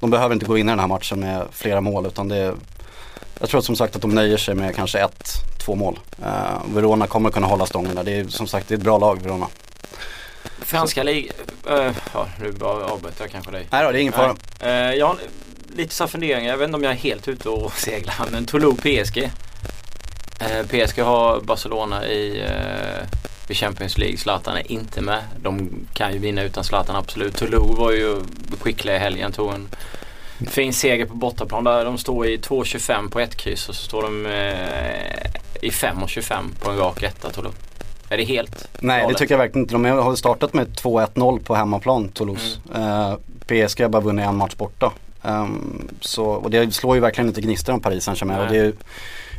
De 0.00 0.10
behöver 0.10 0.34
inte 0.34 0.46
gå 0.46 0.58
in 0.58 0.68
i 0.68 0.72
den 0.72 0.80
här 0.80 0.86
matchen 0.86 1.20
med 1.20 1.42
flera 1.52 1.80
mål 1.80 2.06
utan 2.06 2.28
det 2.28 2.36
är, 2.36 2.54
jag 3.40 3.48
tror 3.48 3.60
som 3.60 3.76
sagt 3.76 3.96
att 3.96 4.02
de 4.02 4.14
nöjer 4.14 4.36
sig 4.36 4.54
med 4.54 4.74
kanske 4.76 4.98
ett, 4.98 5.30
två 5.64 5.74
mål. 5.74 5.98
Eh, 6.22 6.74
Verona 6.74 7.06
kommer 7.06 7.30
kunna 7.30 7.46
hålla 7.46 7.66
stången 7.66 7.94
där. 7.94 8.04
Det 8.04 8.12
är 8.12 8.24
som 8.24 8.46
sagt 8.46 8.68
det 8.68 8.74
är 8.74 8.78
ett 8.78 8.84
bra 8.84 8.98
lag 8.98 9.22
Verona. 9.22 9.46
Franska 10.58 11.02
ligan, 11.02 11.34
uh, 11.70 11.92
ja 12.14 12.28
nu 12.40 12.52
bara 12.52 12.84
avbryter 12.84 13.24
jag 13.24 13.30
kanske 13.30 13.50
dig. 13.50 13.66
Nej 13.70 13.84
då, 13.84 13.90
det 13.90 13.98
är 13.98 14.00
ingen 14.00 14.12
fara. 14.12 14.36
Eh, 14.60 14.94
jag 14.94 15.06
har 15.06 15.16
lite 15.76 15.94
så 15.94 16.06
funderingar, 16.06 16.50
jag 16.50 16.58
vet 16.58 16.66
inte 16.66 16.76
om 16.76 16.82
jag 16.82 16.92
är 16.92 16.96
helt 16.96 17.28
ute 17.28 17.48
och 17.48 17.72
seglar 17.76 18.14
men 18.32 18.46
Toulouse 18.46 18.80
PSG. 18.82 19.30
Eh, 20.40 20.66
PSG 20.66 21.00
har 21.00 21.40
Barcelona 21.40 22.06
i, 22.06 22.42
uh, 22.42 23.50
i 23.50 23.54
Champions 23.54 23.98
League, 23.98 24.16
Zlatan 24.16 24.56
är 24.56 24.72
inte 24.72 25.00
med. 25.00 25.22
De 25.42 25.70
kan 25.94 26.12
ju 26.12 26.18
vinna 26.18 26.42
utan 26.42 26.64
Zlatan 26.64 26.96
absolut. 26.96 27.36
Toulouse 27.36 27.80
var 27.80 27.92
ju 27.92 28.16
skickliga 28.60 28.96
i 28.96 28.98
helgen, 28.98 29.32
tog 29.32 29.52
en 29.52 29.68
fin 30.48 30.72
seger 30.72 31.06
på 31.06 31.14
bortaplan 31.14 31.64
där. 31.64 31.84
De 31.84 31.98
står 31.98 32.26
i 32.26 32.36
2.25 32.36 33.10
på 33.10 33.20
ett 33.20 33.36
kryss 33.36 33.68
och 33.68 33.74
så 33.74 33.82
står 33.84 34.02
de 34.02 34.26
eh, 34.26 35.26
i 35.62 35.70
5.25 35.70 36.54
på 36.60 36.70
en 36.70 36.76
rak 36.76 37.02
etta 37.02 37.30
Toulouse. 37.30 37.69
Är 38.10 38.16
det 38.16 38.24
helt 38.24 38.68
Nej 38.80 39.06
det 39.08 39.14
tycker 39.14 39.34
jag 39.34 39.38
verkligen 39.38 39.64
inte. 39.64 39.74
De 39.74 39.84
har 39.84 40.16
startat 40.16 40.54
med 40.54 40.66
2-1-0 40.66 41.44
på 41.44 41.54
hemmaplan 41.54 42.08
Toulouse. 42.08 42.58
Eh, 42.74 43.14
PSG 43.46 43.82
har 43.82 43.88
bara 43.88 44.02
vunnit 44.02 44.26
en 44.26 44.36
match 44.36 44.54
borta. 44.54 44.92
Ehm, 45.22 45.88
så, 46.00 46.24
och 46.24 46.50
det 46.50 46.74
slår 46.74 46.94
ju 46.94 47.00
verkligen 47.00 47.28
inte 47.28 47.40
gnistor 47.40 47.72
om 47.72 47.80
Paris 47.80 48.04
Saint-Germain. 48.04 48.40
Och 48.40 48.52
det 48.52 48.58
är, 48.58 48.72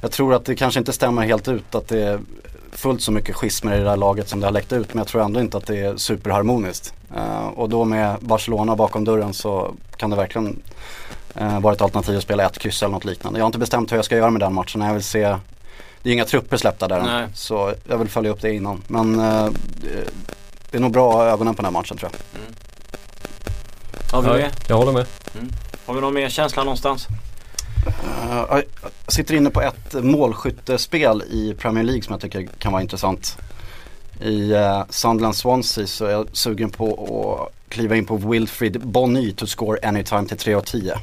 jag 0.02 0.12
tror 0.12 0.34
att 0.34 0.46
det 0.46 0.56
kanske 0.56 0.80
inte 0.80 0.94
stämmer 0.94 1.22
helt 1.22 1.48
ut 1.48 1.76
att 1.76 1.88
det 1.88 2.04
är 2.04 2.20
fullt 2.72 3.02
så 3.02 3.12
mycket 3.12 3.36
schismer 3.36 3.76
i 3.76 3.78
det 3.78 3.84
där 3.84 3.98
laget 3.98 4.30
som 4.30 4.40
det 4.40 4.48
har 4.48 4.52
läckt 4.52 4.74
ut. 4.74 4.94
Men 4.94 4.98
jag 4.98 5.08
tror 5.08 5.22
ändå 5.22 5.40
inte 5.40 5.58
att 5.58 5.68
det 5.68 5.80
är 5.80 5.98
superharmoniskt. 5.98 6.94
Eh, 7.16 7.48
och 7.48 7.70
då 7.70 7.86
med 7.86 8.16
Barcelona 8.20 8.76
bakom 8.76 9.06
dörren 9.06 9.34
så 9.34 9.74
kan 9.98 10.10
det 10.10 10.16
verkliligen 10.16 10.62
eh, 11.36 11.60
vara 11.60 11.74
ett 11.74 11.82
alternativ 11.82 12.18
att 12.18 12.24
spela 12.24 12.46
ett 12.46 12.60
kryss 12.60 12.84
eller 12.84 12.94
något 12.94 13.06
liknande. 13.06 13.40
Jag 13.40 13.44
har 13.44 13.48
inte 13.48 13.60
bestämt 13.60 13.92
hur 13.92 13.96
jag 13.96 14.06
ska 14.06 14.16
göra 14.16 14.30
med 14.30 14.42
den 14.42 14.54
matchen. 14.54 14.82
Jag 14.82 14.94
vill 14.94 15.04
se 15.04 15.36
det 16.04 16.10
är 16.10 16.14
inga 16.14 16.26
trupper 16.26 16.58
släppta 16.58 16.88
där 16.88 17.00
än, 17.00 17.06
Nej. 17.06 17.28
Så 17.34 17.74
jag 17.88 17.98
vill 17.98 18.10
följa 18.10 18.32
upp 18.32 18.42
det 18.42 18.54
innan. 18.54 18.84
Men 18.88 19.20
eh, 19.20 19.50
det- 19.82 20.78
är 20.78 20.80
nog 20.80 20.92
bra 20.92 21.10
att 21.10 21.16
ha 21.16 21.26
ögonen 21.26 21.56
på 21.56 21.62
den 21.62 21.66
här 21.74 21.82
matchen 21.82 21.98
tror 21.98 22.12
jag. 22.12 22.20
Har 24.16 24.22
vi, 24.22 24.28
Ja, 24.28 24.34
mer? 24.36 24.52
jag 24.68 24.78
håller 24.78 24.92
med. 24.92 25.06
Har 25.86 25.94
vi 25.94 26.02
någon 26.02 26.14
mer 26.14 26.30
känsla 26.30 26.64
någonstans? 26.64 27.08
Eh, 28.30 28.46
jag 28.50 28.64
sitter 29.08 29.36
inne 29.36 29.50
på 29.50 29.62
ett 29.62 29.94
målskyttespel 29.94 31.24
i 31.30 31.54
Premier 31.60 31.84
League 31.84 32.02
som 32.04 32.12
jag 32.14 32.22
tycker 32.22 32.48
kan 32.60 32.72
vara 32.72 32.82
intressant. 32.82 33.38
I 34.22 34.54
uh, 34.54 34.84
Sunderland 34.90 35.36
Swansea 35.36 35.88
så 35.88 36.06
är 36.06 36.12
jag 36.12 36.28
sugen 36.34 36.70
på 36.70 36.88
att 37.48 37.70
kliva 37.70 37.96
in 37.96 38.06
på 38.06 38.18
Wilfried 38.18 38.82
Bonny 38.88 39.32
to 39.34 39.46
score 39.48 39.80
anytime 39.88 40.28
till 40.28 40.38
3.10. 40.38 40.98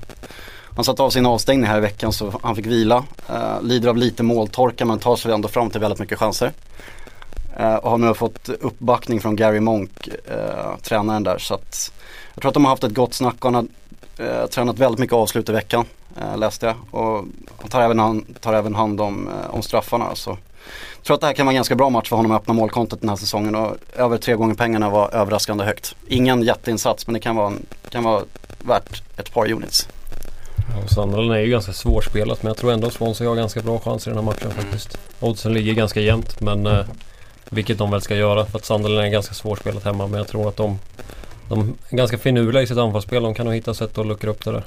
Han 0.79 0.85
satt 0.85 1.01
av 1.01 1.11
sin 1.11 1.27
avstängning 1.27 1.67
här 1.67 1.79
i 1.79 1.81
veckan 1.81 2.13
så 2.13 2.33
han 2.43 2.57
fick 2.57 2.67
vila. 2.67 3.05
Uh, 3.31 3.63
lider 3.63 3.89
av 3.89 3.97
lite 3.97 4.23
måltorka 4.23 4.85
men 4.85 4.99
tar 4.99 5.17
sig 5.17 5.33
ändå 5.33 5.49
fram 5.49 5.71
till 5.71 5.81
väldigt 5.81 6.01
mycket 6.01 6.19
chanser. 6.19 6.53
Eh, 7.57 7.75
och 7.75 7.91
har 7.91 7.99
nu 7.99 8.15
fått 8.15 8.49
uppbackning 8.49 9.21
från 9.21 9.37
Gary 9.37 9.61
Monk, 9.61 10.09
eh, 10.09 10.77
tränaren 10.83 11.23
där. 11.23 11.39
Så 11.39 11.55
att 11.55 11.93
jag 12.35 12.43
tror 12.43 12.49
att 12.49 12.55
de 12.55 12.65
har 12.65 12.71
haft 12.71 12.85
ett 12.85 12.95
gott 12.95 13.15
snack 13.15 13.45
och 13.45 13.53
han 13.53 13.55
har 13.55 13.67
eh, 14.27 14.47
tränat 14.47 14.79
väldigt 14.79 14.99
mycket 14.99 15.15
avslut 15.15 15.49
i 15.49 15.53
veckan. 15.53 15.85
Eh, 16.21 16.39
läste 16.39 16.67
jag. 16.67 16.77
Och 16.91 17.25
han 17.61 17.71
tar 17.71 17.81
även 17.81 17.99
hand, 17.99 18.41
tar 18.41 18.55
även 18.55 18.75
hand 18.75 19.01
om, 19.01 19.29
om 19.51 19.63
straffarna. 19.63 20.15
Så 20.15 20.31
jag 20.31 21.05
tror 21.05 21.15
att 21.15 21.21
det 21.21 21.27
här 21.27 21.35
kan 21.35 21.47
vara 21.47 21.53
en 21.53 21.57
ganska 21.57 21.75
bra 21.75 21.91
match 21.91 22.09
för 22.09 22.17
honom 22.17 22.33
att 22.33 22.43
öppna 22.43 22.55
målkontot 22.55 23.01
den 23.01 23.09
här 23.09 23.17
säsongen. 23.17 23.55
Och 23.55 23.77
över 23.97 24.19
tre 24.19 24.35
gånger 24.35 24.55
pengarna 24.55 24.91
var 24.91 25.15
överraskande 25.15 25.65
högt. 25.65 25.95
Ingen 26.09 26.43
jätteinsats 26.43 27.07
men 27.07 27.15
det 27.15 27.21
kan 27.21 27.37
vara, 27.37 27.53
kan 27.91 28.05
vara 28.05 28.23
värt 28.59 29.03
ett 29.17 29.33
par 29.33 29.53
units. 29.53 29.89
Ja, 30.75 30.89
Sunderland 30.89 31.33
är 31.33 31.39
ju 31.39 31.51
ganska 31.51 31.73
svårspelat 31.73 32.43
men 32.43 32.51
jag 32.51 32.57
tror 32.57 32.73
ändå 32.73 32.87
att 32.87 32.93
Swansea 32.93 33.29
har 33.29 33.37
ganska 33.37 33.61
bra 33.63 33.79
chans 33.81 34.07
i 34.07 34.11
den 34.11 34.19
här 34.19 34.25
matchen 34.25 34.51
faktiskt. 34.51 34.99
Oddsen 35.21 35.53
ligger 35.53 35.73
ganska 35.73 36.01
jämnt 36.01 36.41
men 36.41 36.67
eh, 36.67 36.85
vilket 37.51 37.79
de 37.79 37.91
väl 37.91 38.01
ska 38.03 38.17
göra 38.17 38.47
för 38.47 38.59
att 38.59 38.65
Sunderland 38.65 39.07
är 39.07 39.11
ganska 39.11 39.35
svårspelat 39.35 39.85
hemma 39.85 40.07
men 40.07 40.19
jag 40.19 40.29
tror 40.29 40.49
att 40.49 40.57
de 40.57 40.79
de 41.49 41.75
är 41.91 41.97
ganska 41.97 42.19
finurliga 42.19 42.63
i 42.63 42.67
sitt 42.67 42.79
anfallsspel. 42.79 43.23
De 43.23 43.35
kan 43.35 43.47
nog 43.47 43.55
hitta 43.55 43.75
sätt 43.75 43.99
att 43.99 44.07
luckra 44.07 44.31
upp 44.31 44.45
det 44.45 44.53
där. 44.53 44.63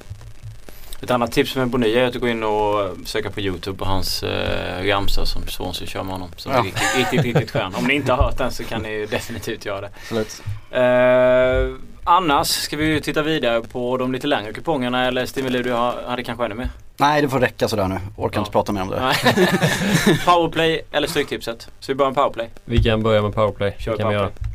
Ett 1.03 1.11
annat 1.11 1.31
tips 1.31 1.55
med 1.55 1.67
Bonilla 1.67 1.99
är 2.01 2.07
att 2.07 2.15
gå 2.15 2.27
in 2.27 2.43
och 2.43 2.89
söka 3.05 3.29
på 3.31 3.39
Youtube 3.39 3.77
på 3.77 3.85
hans 3.85 4.23
eh, 4.23 4.83
ramsa 4.83 5.25
som 5.25 5.47
Swansea 5.47 5.87
kör 5.87 6.03
med 6.03 6.13
honom. 6.13 6.29
Som 6.37 6.51
Ja. 6.51 6.59
är 6.59 6.63
riktigt, 6.63 6.95
riktigt, 6.97 7.23
riktigt 7.23 7.51
skön. 7.51 7.75
Om 7.75 7.85
ni 7.87 7.93
inte 7.93 8.13
har 8.13 8.23
hört 8.23 8.37
den 8.37 8.51
så 8.51 8.63
kan 8.63 8.81
ni 8.81 9.05
definitivt 9.05 9.65
göra 9.65 9.81
det. 9.81 9.89
Absolut. 10.01 10.41
Eh, 10.71 11.75
annars 12.03 12.47
ska 12.47 12.77
vi 12.77 12.85
ju 12.85 12.99
titta 12.99 13.21
vidare 13.21 13.61
på 13.61 13.97
de 13.97 14.11
lite 14.13 14.27
längre 14.27 14.53
kupongerna 14.53 15.07
eller 15.07 15.25
Stimuli 15.25 15.61
du 15.63 15.71
har- 15.71 16.03
hade 16.07 16.23
kanske 16.23 16.45
ännu 16.45 16.55
mer? 16.55 16.69
Nej 16.97 17.21
det 17.21 17.29
får 17.29 17.39
räcka 17.39 17.67
sådär 17.67 17.87
nu. 17.87 17.99
Orkar 18.17 18.37
Ja. 18.37 18.41
inte 18.41 18.51
prata 18.51 18.71
mer 18.71 18.81
om 18.81 18.89
det. 18.89 19.15
Powerplay 20.25 20.81
eller 20.91 21.07
Stryktipset? 21.07 21.67
Så 21.79 21.91
vi 21.91 21.95
börjar 21.95 22.09
med 22.11 22.15
powerplay. 22.15 22.49
Vi 22.65 22.83
kan 22.83 23.03
börja 23.03 23.21
med 23.21 23.33
powerplay. 23.33 23.75
Kör 23.79 23.97
kan 23.97 24.07
vi 24.09 24.13
göra. 24.13 24.29
powerplay. 24.29 24.47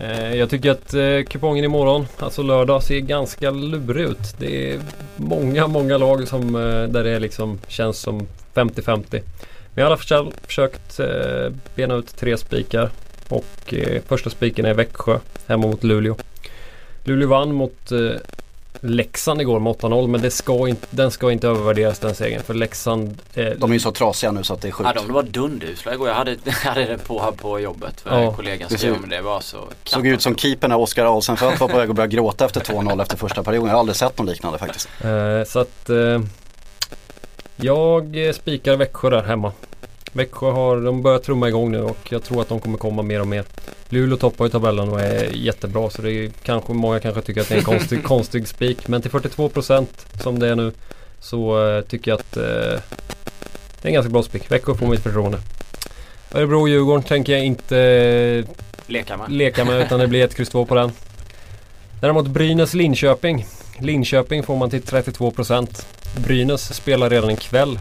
Eh, 0.00 0.34
jag 0.34 0.50
tycker 0.50 0.70
att 0.70 0.94
eh, 0.94 1.22
kupongen 1.30 1.64
imorgon, 1.64 2.06
alltså 2.18 2.42
lördag, 2.42 2.82
ser 2.82 2.98
ganska 3.00 3.50
lurig 3.50 4.04
ut. 4.04 4.34
Det 4.38 4.72
är 4.72 4.80
många, 5.16 5.66
många 5.66 5.98
lag 5.98 6.28
som, 6.28 6.54
eh, 6.54 6.60
där 6.88 7.04
det 7.04 7.18
liksom 7.18 7.58
känns 7.68 7.98
som 7.98 8.26
50-50. 8.54 9.04
Men 9.10 9.20
jag 9.74 9.84
har 9.84 9.90
i 9.90 9.92
alla 9.92 9.96
fall 9.96 10.32
försökt 10.46 11.00
bena 11.74 11.94
ut 11.94 12.16
tre 12.16 12.36
spikar. 12.38 12.90
Och 13.28 13.74
första 14.08 14.30
spiken 14.30 14.64
är 14.64 14.74
Växjö 14.74 15.18
hemma 15.46 15.66
mot 15.66 15.84
Luleå. 15.84 16.16
Luleå 17.08 17.28
vann 17.28 17.54
mot 17.54 17.92
eh, 17.92 17.98
Leksand 18.80 19.40
igår 19.40 19.60
med 19.60 19.72
8-0 19.72 20.06
men 20.06 20.20
det 20.20 20.30
ska 20.30 20.68
inte, 20.68 20.86
den 20.90 21.10
ska 21.10 21.32
inte 21.32 21.48
övervärderas 21.48 21.98
den 21.98 22.14
segern. 22.14 22.42
För 22.42 22.54
Leksand 22.54 23.18
eh, 23.34 23.46
De 23.56 23.70
är 23.70 23.74
ju 23.74 23.80
så 23.80 23.92
trasiga 23.92 24.32
nu 24.32 24.42
så 24.44 24.54
att 24.54 24.60
det 24.60 24.68
är 24.68 24.72
sjukt. 24.72 24.90
Ja, 24.94 25.02
de 25.02 25.12
var 25.12 25.22
dunderusla 25.22 25.94
igår. 25.94 26.08
Jag 26.08 26.14
hade, 26.14 26.30
jag 26.44 26.52
hade 26.52 26.84
det 26.84 26.98
på 26.98 27.22
här 27.22 27.30
på 27.30 27.60
jobbet. 27.60 28.00
För 28.00 28.22
Ja, 28.22 28.32
kollegan 28.32 28.70
skrev 28.70 28.94
om 28.94 29.08
det. 29.08 29.20
var 29.20 29.40
så 29.40 29.58
Såg 29.84 30.06
ut 30.06 30.22
som 30.22 30.36
keepern 30.36 30.70
när 30.70 30.78
Oskar 30.78 31.16
Alsenfelt 31.16 31.60
var 31.60 31.68
på 31.68 31.76
väg 31.76 31.90
att 31.90 31.96
börja 31.96 32.06
gråta 32.06 32.44
efter 32.44 32.60
2-0 32.60 33.02
efter 33.02 33.16
första 33.16 33.42
perioden. 33.42 33.68
Jag 33.68 33.74
har 33.74 33.80
aldrig 33.80 33.96
sett 33.96 34.18
något 34.18 34.28
liknande 34.28 34.58
faktiskt. 34.58 34.88
Eh, 35.04 35.44
så 35.46 35.58
att 35.58 35.90
eh, 35.90 36.20
jag 37.56 38.16
spikar 38.34 38.76
Växjö 38.76 39.10
där 39.10 39.22
hemma. 39.22 39.52
Växjö 40.12 40.50
har, 40.50 40.80
de 40.80 41.02
börjar 41.02 41.18
trumma 41.18 41.48
igång 41.48 41.70
nu 41.70 41.82
och 41.82 41.98
jag 42.10 42.24
tror 42.24 42.42
att 42.42 42.48
de 42.48 42.60
kommer 42.60 42.78
komma 42.78 43.02
mer 43.02 43.20
och 43.20 43.26
mer. 43.26 43.44
Luleå 43.88 44.16
toppar 44.16 44.44
ju 44.44 44.50
tabellen 44.50 44.88
och 44.88 45.00
är 45.00 45.30
jättebra 45.34 45.90
så 45.90 46.02
det 46.02 46.12
är 46.12 46.30
kanske, 46.42 46.72
många 46.72 47.00
kanske 47.00 47.22
tycker 47.22 47.40
att 47.40 47.48
det 47.48 47.54
är 47.54 47.58
en 47.58 47.64
konstig, 47.64 48.02
konstig 48.04 48.48
spik. 48.48 48.88
Men 48.88 49.02
till 49.02 49.10
42% 49.10 49.86
som 50.22 50.38
det 50.38 50.48
är 50.48 50.56
nu 50.56 50.72
så 51.20 51.68
eh, 51.68 51.80
tycker 51.80 52.10
jag 52.10 52.20
att 52.20 52.36
eh, 52.36 52.42
det 52.42 53.82
är 53.82 53.88
en 53.88 53.92
ganska 53.92 54.10
bra 54.10 54.22
spik. 54.22 54.50
Växjö 54.50 54.74
får 54.74 54.86
mitt 54.86 55.00
förtroende. 55.00 55.38
Örebro 56.34 56.60
och 56.60 56.68
Djurgården 56.68 57.02
tänker 57.02 57.32
jag 57.32 57.44
inte 57.44 57.78
eh, 57.78 58.44
Leka 58.86 59.16
med. 59.16 59.32
leka 59.32 59.64
med 59.64 59.82
utan 59.82 60.00
det 60.00 60.08
blir 60.08 60.24
ett 60.24 60.34
kryss 60.34 60.48
2 60.48 60.64
på 60.64 60.74
den. 60.74 60.92
Däremot 62.00 62.26
Brynäs-Linköping. 62.26 63.44
Linköping 63.78 64.42
får 64.42 64.56
man 64.56 64.70
till 64.70 64.82
32%. 64.82 65.84
Brynäs 66.16 66.74
spelar 66.74 67.10
redan 67.10 67.30
ikväll. 67.30 67.78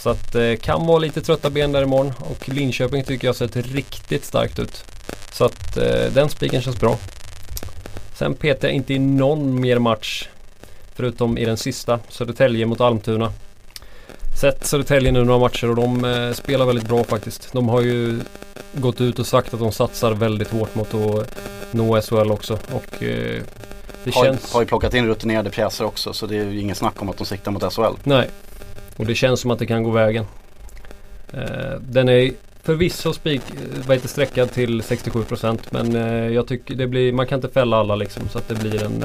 Så 0.00 0.10
att 0.10 0.32
det 0.32 0.56
kan 0.56 0.86
vara 0.86 0.98
lite 0.98 1.20
trötta 1.20 1.50
ben 1.50 1.72
där 1.72 1.82
imorgon 1.82 2.12
och 2.18 2.48
Linköping 2.48 3.04
tycker 3.04 3.28
jag 3.28 3.36
sett 3.36 3.56
riktigt 3.56 4.24
starkt 4.24 4.58
ut. 4.58 4.84
Så 5.32 5.44
att 5.44 5.76
eh, 5.76 6.12
den 6.14 6.28
spiken 6.28 6.62
känns 6.62 6.80
bra. 6.80 6.98
Sen 8.14 8.34
petar 8.34 8.68
jag 8.68 8.74
inte 8.74 8.94
i 8.94 8.98
någon 8.98 9.60
mer 9.60 9.78
match 9.78 10.28
förutom 10.94 11.38
i 11.38 11.44
den 11.44 11.56
sista. 11.56 12.00
Södertälje 12.08 12.66
mot 12.66 12.80
Almtuna. 12.80 13.32
Sett 14.40 14.66
Södertälje 14.66 15.12
nu 15.12 15.24
några 15.24 15.38
matcher 15.38 15.70
och 15.70 15.76
de 15.76 16.04
eh, 16.04 16.32
spelar 16.32 16.66
väldigt 16.66 16.88
bra 16.88 17.04
faktiskt. 17.04 17.52
De 17.52 17.68
har 17.68 17.80
ju 17.80 18.20
gått 18.72 19.00
ut 19.00 19.18
och 19.18 19.26
sagt 19.26 19.54
att 19.54 19.60
de 19.60 19.72
satsar 19.72 20.12
väldigt 20.12 20.50
hårt 20.50 20.74
mot 20.74 20.94
att 20.94 21.38
nå 21.70 22.00
SHL 22.00 22.30
också. 22.30 22.58
Och 22.72 23.02
eh, 23.02 23.42
det 24.04 24.14
Har, 24.14 24.24
känns... 24.24 24.52
har 24.52 24.60
ju 24.60 24.66
plockat 24.66 24.94
in 24.94 25.06
rutinerade 25.06 25.50
pjäser 25.50 25.84
också 25.84 26.12
så 26.12 26.26
det 26.26 26.36
är 26.36 26.44
ju 26.44 26.60
ingen 26.60 26.76
snack 26.76 27.02
om 27.02 27.08
att 27.08 27.16
de 27.16 27.26
siktar 27.26 27.50
mot 27.50 27.72
SHL. 27.72 27.94
Nej. 28.04 28.30
Och 29.00 29.06
det 29.06 29.14
känns 29.14 29.40
som 29.40 29.50
att 29.50 29.58
det 29.58 29.66
kan 29.66 29.82
gå 29.82 29.90
vägen. 29.90 30.24
Eh, 31.32 31.80
den 31.80 32.08
är 32.08 32.32
förvisso 32.62 33.12
spik, 33.12 33.42
eh, 33.50 33.86
vad 33.86 33.96
heter 33.96 34.08
sträckad 34.08 34.52
till 34.52 34.82
67% 34.82 35.58
men 35.70 35.96
eh, 35.96 36.34
jag 36.34 36.46
tycker 36.46 36.74
det 36.74 36.86
blir, 36.86 37.12
man 37.12 37.26
kan 37.26 37.38
inte 37.38 37.48
fälla 37.48 37.76
alla 37.76 37.96
liksom 37.96 38.28
så 38.28 38.38
att 38.38 38.48
det 38.48 38.54
blir 38.54 38.82
en, 38.82 39.04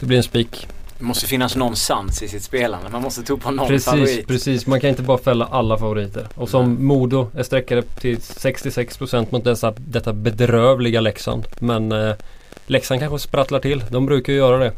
det 0.00 0.06
blir 0.06 0.16
en 0.16 0.22
spik. 0.22 0.66
Det 0.98 1.04
måste 1.04 1.26
finnas 1.26 1.56
någon 1.56 1.76
sans 1.76 2.22
i 2.22 2.28
sitt 2.28 2.42
spelande. 2.42 2.88
Man 2.90 3.02
måste 3.02 3.22
tro 3.22 3.38
på 3.38 3.50
någon 3.50 3.68
Precis, 3.68 3.84
favorit. 3.84 4.26
precis. 4.28 4.66
Man 4.66 4.80
kan 4.80 4.90
inte 4.90 5.02
bara 5.02 5.18
fälla 5.18 5.48
alla 5.50 5.78
favoriter. 5.78 6.28
Och 6.34 6.48
som 6.48 6.86
Modo 6.86 7.30
är 7.36 7.42
sträckade 7.42 7.82
till 7.82 8.18
66% 8.18 9.26
mot 9.30 9.44
dessa, 9.44 9.74
detta 9.76 10.12
bedrövliga 10.12 11.00
Leksand. 11.00 11.46
Men 11.58 11.92
eh, 11.92 12.14
Leksand 12.66 13.00
kanske 13.00 13.18
sprattlar 13.18 13.60
till. 13.60 13.84
De 13.90 14.06
brukar 14.06 14.32
ju 14.32 14.38
göra 14.38 14.58
det. 14.58 14.72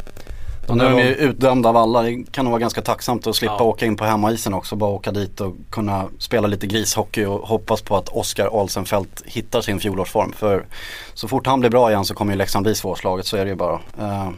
Och 0.69 0.77
nu 0.77 0.85
är 0.85 0.91
de 0.91 0.99
ju 1.03 1.15
utdömda 1.15 1.69
av 1.69 1.77
alla. 1.77 2.03
Det 2.03 2.25
kan 2.33 2.45
nog 2.45 2.53
vara 2.53 2.61
ganska 2.61 2.83
tacksamt 2.83 3.27
att 3.27 3.37
slippa 3.37 3.57
Ja. 3.59 3.65
åka 3.65 3.87
in 3.87 3.97
på 3.97 4.05
hemmaisen 4.05 4.55
också. 4.55 4.77
Bara 4.77 4.91
åka 4.91 5.11
dit 5.13 5.41
och 5.41 5.55
kunna 5.71 6.05
spela 6.19 6.47
lite 6.49 6.67
grishockey 6.67 7.25
och 7.25 7.49
hoppas 7.49 7.83
på 7.83 7.97
att 7.97 8.09
Oskar 8.09 8.61
Alsenfelt 8.61 9.23
hittar 9.27 9.61
sin 9.61 9.81
fjolårsform. 9.81 10.33
För 10.33 10.67
så 11.15 11.29
fort 11.29 11.47
han 11.47 11.61
blir 11.61 11.71
bra 11.71 11.91
igen 11.91 12.05
så 12.05 12.15
kommer 12.15 12.33
ju 12.33 12.39
Leksand 12.39 12.65
bli 12.65 12.75
svårslaget. 12.75 13.27
Så 13.27 13.37
är 13.37 13.45
det 13.45 13.51
ju 13.51 13.57
bara. 13.57 13.81
Eh, 14.01 14.31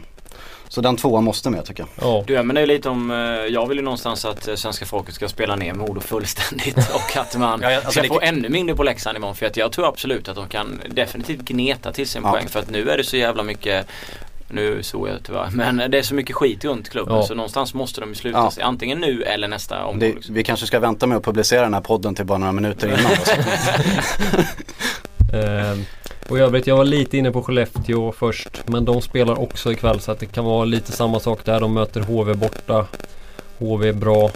Så 0.71 0.81
den 0.81 0.95
tvåan 0.97 1.23
måste 1.23 1.49
med 1.49 1.65
tycker 1.65 1.85
jag. 1.95 2.07
Ja, 2.09 2.23
Du, 2.27 2.43
men 2.43 2.55
det 2.55 2.61
är 2.61 2.65
lite 2.67 2.89
om, 2.89 3.11
eh, 3.11 3.17
jag 3.53 3.67
vill 3.67 3.77
ju 3.77 3.83
någonstans 3.83 4.25
att 4.25 4.47
eh, 4.47 4.55
svenska 4.55 4.85
folket 4.85 5.15
ska 5.15 5.27
spela 5.29 5.55
ner 5.55 5.73
Modo 5.73 6.01
fullständigt 6.01 6.77
och 6.95 7.17
att 7.17 7.37
man 7.37 7.61
Ja, 7.61 7.75
alltså 7.75 7.91
ska 7.91 8.01
det 8.01 8.07
få 8.07 8.19
ännu 8.21 8.49
mindre 8.49 8.75
på 8.75 8.83
Leksand 8.83 9.17
imorgon. 9.17 9.35
För 9.35 9.45
att 9.45 9.57
jag 9.57 9.71
tror 9.71 9.87
absolut 9.87 10.27
att 10.27 10.35
de 10.35 10.47
kan 10.47 10.81
definitivt 10.89 11.41
gneta 11.41 11.91
till 11.91 12.07
sig 12.07 12.19
en 12.19 12.25
Ja. 12.25 12.31
poäng. 12.31 12.47
För 12.47 12.59
att 12.59 12.69
nu 12.69 12.89
är 12.89 12.97
det 12.97 13.03
så 13.03 13.17
jävla 13.17 13.43
mycket 13.43 13.85
nu 14.51 14.83
såg 14.83 15.07
jag 15.07 15.17
tyvärr. 15.23 15.49
Men 15.53 15.91
det 15.91 15.97
är 15.97 16.01
så 16.03 16.13
mycket 16.15 16.35
skit 16.35 16.65
runt 16.65 16.89
klubben 16.89 17.15
Ja. 17.15 17.23
så 17.23 17.35
någonstans 17.35 17.73
måste 17.73 18.01
de 18.01 18.09
ju 18.09 18.15
sluta 18.15 18.37
Ja. 18.37 18.51
sig. 18.51 18.63
Antingen 18.63 18.99
nu 18.99 19.23
eller 19.23 19.47
nästa 19.47 19.83
omgång. 19.85 19.99
Det, 19.99 20.13
liksom. 20.13 20.35
vi 20.35 20.43
kanske 20.43 20.65
ska 20.65 20.79
vänta 20.79 21.07
med 21.07 21.17
att 21.17 21.23
publicera 21.23 21.61
den 21.61 21.73
här 21.73 21.81
podden 21.81 22.15
till 22.15 22.25
bara 22.25 22.37
några 22.37 22.51
minuter 22.53 22.87
innan. 22.87 23.11
Ehm, 25.33 25.85
och 26.29 26.37
i 26.37 26.41
övrigt, 26.41 26.67
jag 26.67 26.77
var 26.77 26.85
lite 26.85 27.17
inne 27.17 27.31
på 27.31 27.43
Skellefteå 27.43 28.11
först. 28.11 28.63
Men 28.65 28.85
de 28.85 29.01
spelar 29.01 29.39
också 29.39 29.71
ikväll 29.71 29.99
så 29.99 30.11
att 30.11 30.19
det 30.19 30.25
kan 30.25 30.45
vara 30.45 30.65
lite 30.65 30.91
samma 30.91 31.19
sak 31.19 31.45
där. 31.45 31.59
De 31.59 31.73
möter 31.73 32.01
HV 32.01 32.33
borta. 32.33 32.85
HV 33.57 33.89
är 33.89 33.93
bra. 33.93 34.31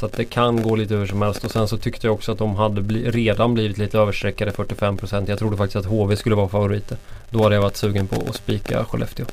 Så 0.00 0.06
att 0.06 0.12
det 0.12 0.24
kan 0.24 0.62
gå 0.62 0.76
lite 0.76 0.94
hur 0.94 1.06
som 1.06 1.22
helst. 1.22 1.44
Och 1.44 1.50
sen 1.50 1.68
så 1.68 1.76
tyckte 1.76 2.06
jag 2.06 2.14
också 2.14 2.32
att 2.32 2.38
de 2.38 2.56
hade 2.56 2.80
bli, 2.80 3.10
redan 3.10 3.54
blivit 3.54 3.78
lite 3.78 3.98
överstreckade 3.98 4.50
45%. 4.50 5.24
Jag 5.28 5.38
trodde 5.38 5.56
faktiskt 5.56 5.76
att 5.76 5.92
HV 5.92 6.16
skulle 6.16 6.34
vara 6.34 6.48
favoriter. 6.48 6.98
Då 7.30 7.42
hade 7.42 7.54
jag 7.54 7.62
varit 7.62 7.76
sugen 7.76 8.06
på 8.06 8.22
att 8.28 8.36
spika 8.36 8.84
Skellefteå. 8.84 9.26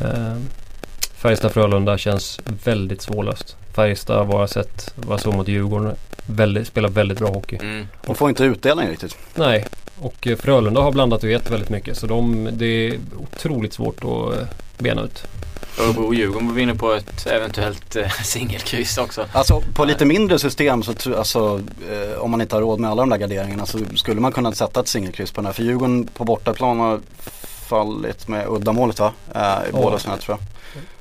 Ehm, 0.00 0.48
Färjestad-Frölunda 1.16 1.98
känns 1.98 2.40
väldigt 2.64 3.02
svårlöst. 3.02 3.56
Färjestad 3.74 4.26
vad 4.26 4.42
jag 4.42 4.50
sett, 4.50 4.94
vad 4.96 5.12
jag 5.12 5.20
såg 5.20 5.34
mot 5.34 5.48
Djurgården, 5.48 5.94
väldigt, 6.26 6.66
spelar 6.66 6.88
väldigt 6.88 7.18
bra 7.18 7.28
hockey. 7.28 7.58
Mm. 7.62 7.86
De 8.06 8.14
får 8.14 8.28
inte 8.28 8.44
utdelning 8.44 8.88
riktigt. 8.88 9.16
Nej, 9.34 9.66
och 9.98 10.26
eh, 10.26 10.36
Frölunda 10.36 10.80
har 10.80 10.92
blandat 10.92 11.22
och 11.24 11.30
gett 11.30 11.50
väldigt 11.50 11.70
mycket 11.70 11.98
så 11.98 12.06
de, 12.06 12.48
det 12.52 12.66
är 12.66 12.98
otroligt 13.16 13.72
svårt 13.72 14.04
att 14.04 14.38
eh, 14.38 14.46
bena 14.78 15.02
ut. 15.02 15.26
Örebro 15.78 16.04
och 16.06 16.14
Djurgården 16.14 16.48
var 16.48 16.54
vi 16.54 16.62
inne 16.62 16.74
på 16.74 16.92
ett 16.92 17.26
eventuellt 17.26 17.96
eh, 17.96 18.08
singelkryss 18.24 18.98
också. 18.98 19.26
Alltså 19.32 19.62
på 19.74 19.84
lite 19.84 20.04
mindre 20.04 20.38
system 20.38 20.82
så 20.82 20.92
tror 20.94 21.16
alltså, 21.18 21.60
eh, 21.90 22.18
om 22.18 22.30
man 22.30 22.40
inte 22.40 22.56
har 22.56 22.60
råd 22.60 22.80
med 22.80 22.90
alla 22.90 23.02
de 23.02 23.10
där 23.10 23.16
garderingarna 23.16 23.66
så 23.66 23.78
skulle 23.94 24.20
man 24.20 24.32
kunna 24.32 24.52
sätta 24.52 24.80
ett 24.80 24.88
singelkryss 24.88 25.30
på 25.32 25.40
den 25.40 25.46
här. 25.46 25.52
För 25.52 25.62
Djurgården 25.62 26.06
på 26.14 26.24
bortaplan 26.24 26.80
har 26.80 27.00
fallit 27.68 28.28
med 28.28 28.46
uddamålet 28.48 28.98
va? 29.00 29.12
Eh, 29.34 29.68
I 29.68 29.72
båda 29.72 29.98
sina 29.98 30.16
tror 30.16 30.38
jag. 30.38 30.46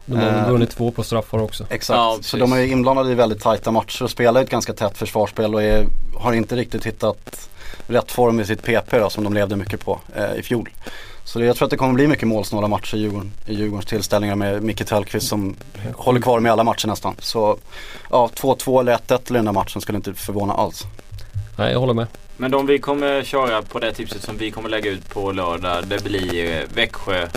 De 0.06 0.16
har 0.18 0.40
Eh, 0.40 0.50
vunnit 0.52 0.72
två 0.72 0.92
på 0.92 1.04
straffar 1.04 1.38
också. 1.42 1.66
Exakt, 1.70 1.98
Ja, 1.98 2.18
så 2.22 2.38
de 2.38 2.54
är 2.54 2.60
inblandade 2.60 3.12
i 3.12 3.16
väldigt 3.16 3.42
tajta 3.42 3.72
matcher 3.72 4.04
och 4.04 4.10
spelar 4.10 4.42
ett 4.42 4.50
ganska 4.50 4.74
tätt 4.74 4.98
försvarsspel 4.98 5.56
och 5.56 5.64
är, 5.64 5.86
har 6.18 6.34
inte 6.34 6.56
riktigt 6.56 6.86
hittat 6.86 7.50
rätt 7.88 8.12
form 8.12 8.40
i 8.40 8.46
sitt 8.46 8.64
PP 8.64 9.00
då, 9.00 9.10
som 9.10 9.24
de 9.24 9.34
levde 9.34 9.56
mycket 9.56 9.86
på 9.86 10.00
eh, 10.16 10.36
i 10.40 10.44
fjol. 10.44 10.70
Så 11.30 11.42
jag 11.42 11.56
tror 11.56 11.66
att 11.66 11.72
det 11.72 11.78
kommer 11.78 11.94
bli 11.94 12.08
mycket 12.08 12.28
målsnåla 12.28 12.68
matcher 12.68 12.96
i, 12.96 13.00
Djurgården, 13.00 13.32
i 13.48 13.54
Djurgårdens 13.54 13.86
tillställningar 13.86 14.36
med 14.36 14.64
Micke 14.64 14.86
Tellqvist 14.88 15.28
som 15.28 15.56
håller 15.96 16.22
kvar 16.22 16.40
med 16.40 16.52
alla 16.52 16.64
matcher 16.64 16.88
nästan. 16.88 17.16
Så 17.20 17.58
ja, 18.10 18.30
2-2 18.36 18.80
eller 18.80 18.98
1-1 18.98 19.32
i 19.32 19.34
den 19.34 19.48
här 19.48 19.54
matchen 19.54 19.82
skulle 19.82 19.96
inte 19.96 20.14
förvåna 20.14 20.54
alls. 20.54 20.84
Nej, 21.58 21.72
jag 21.72 21.80
håller 21.80 21.94
med. 21.94 22.08
Men 22.38 22.52
de 22.52 22.68
vi 22.68 22.80
kommer 22.80 23.24
köra 23.24 23.62
på 23.62 23.80
det 23.80 23.94
tipset 23.94 24.22
som 24.22 24.38
vi 24.38 24.52
kommer 24.52 24.70
lägga 24.70 24.92
ut 24.92 25.10
på 25.10 25.32
lördag 25.32 25.84
det 25.88 26.04
blir 26.04 26.52
eh, 26.52 26.62
Växjö, 26.74 27.28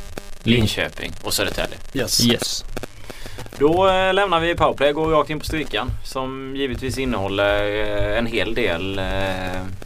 Linköping 0.43 1.13
och 1.25 1.35
Södertälje. 1.35 1.77
Yes. 1.95 2.27
Yes. 2.27 2.65
Då 3.59 3.89
eh, 3.89 4.15
lämnar 4.15 4.41
vi 4.41 4.55
powerplay 4.55 4.89
och 4.89 4.95
går 4.95 5.11
rakt 5.11 5.31
in 5.31 5.39
på 5.39 5.45
strykan 5.45 5.91
som 6.05 6.57
givetvis 6.57 6.99
innehåller 6.99 7.65
eh, 7.65 8.19
en 8.19 8.27
hel 8.27 8.55
del 8.55 9.01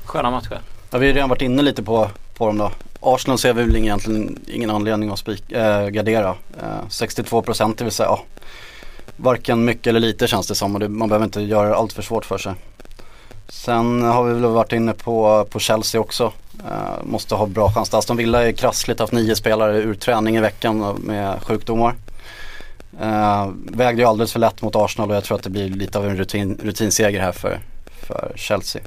sköna 0.05 0.31
matcher. 0.31 0.61
Ja, 0.91 0.99
vi 0.99 1.07
har 1.07 1.15
redan 1.15 1.29
varit 1.29 1.43
inne 1.43 1.63
lite 1.63 1.83
på, 1.83 2.11
på 2.37 2.47
dem 2.47 2.59
då. 2.59 2.71
Arsenal 3.01 3.39
ser 3.39 3.53
vi 3.53 3.63
väl 3.63 3.77
egentligen 3.77 4.39
ingen 4.49 4.71
anledning 4.71 5.11
att 5.11 5.19
spik, 5.19 5.53
äh, 5.53 5.89
gardera. 5.89 6.35
Eh, 6.63 6.69
äh, 6.69 6.89
62% 6.89 7.75
det 7.79 7.85
vill 7.85 7.93
säga 7.93 8.09
ja, 8.09 8.23
varken 9.17 9.65
mycket 9.65 9.87
eller 9.87 10.01
lite 10.01 10.27
känns 10.27 10.49
det 10.49 10.55
som 10.55 10.75
och 10.75 10.81
det, 10.81 10.89
man 10.89 11.09
behöver 11.09 11.25
inte 11.25 11.41
göra 11.41 11.69
det 11.69 11.77
allt 11.77 11.93
för 11.93 12.03
svårt 12.03 12.25
för 12.25 12.39
sig. 12.39 12.55
Sen 13.49 14.03
har 14.03 14.25
vi 14.25 14.35
väl 14.35 14.51
varit 14.51 14.73
inne 14.73 14.93
på, 14.93 15.47
på 15.51 15.59
Chelsea 15.59 16.01
också. 16.01 16.33
Uh, 16.59 17.05
måste 17.05 17.35
ha 17.35 17.47
bra 17.47 17.73
chans. 17.73 17.95
Aston 17.95 18.17
Villa 18.17 18.49
är 18.49 18.53
krassligt 18.53 19.01
haft 19.01 19.13
nio 19.13 19.37
spelare 19.37 19.79
ur 19.79 19.95
träning 19.95 20.37
i 20.37 20.41
veckan 20.41 20.97
med 21.01 21.43
sjukdomar. 21.43 21.95
Uh, 23.03 23.51
vägde 23.55 24.03
ju 24.03 24.09
alldeles 24.09 24.33
för 24.33 24.41
lätt 24.41 24.63
mot 24.63 24.77
Arsenal 24.77 25.11
och 25.11 25.17
jag 25.17 25.25
tror 25.25 25.37
att 25.37 25.43
det 25.43 25.51
blir 25.51 25.69
lite 25.69 25.99
av 25.99 26.07
en 26.07 26.17
rutin, 26.17 26.61
rutinseger 26.63 27.21
här 27.21 27.33
för, 27.33 27.61
för 28.07 28.33
Chelsea. 28.37 28.83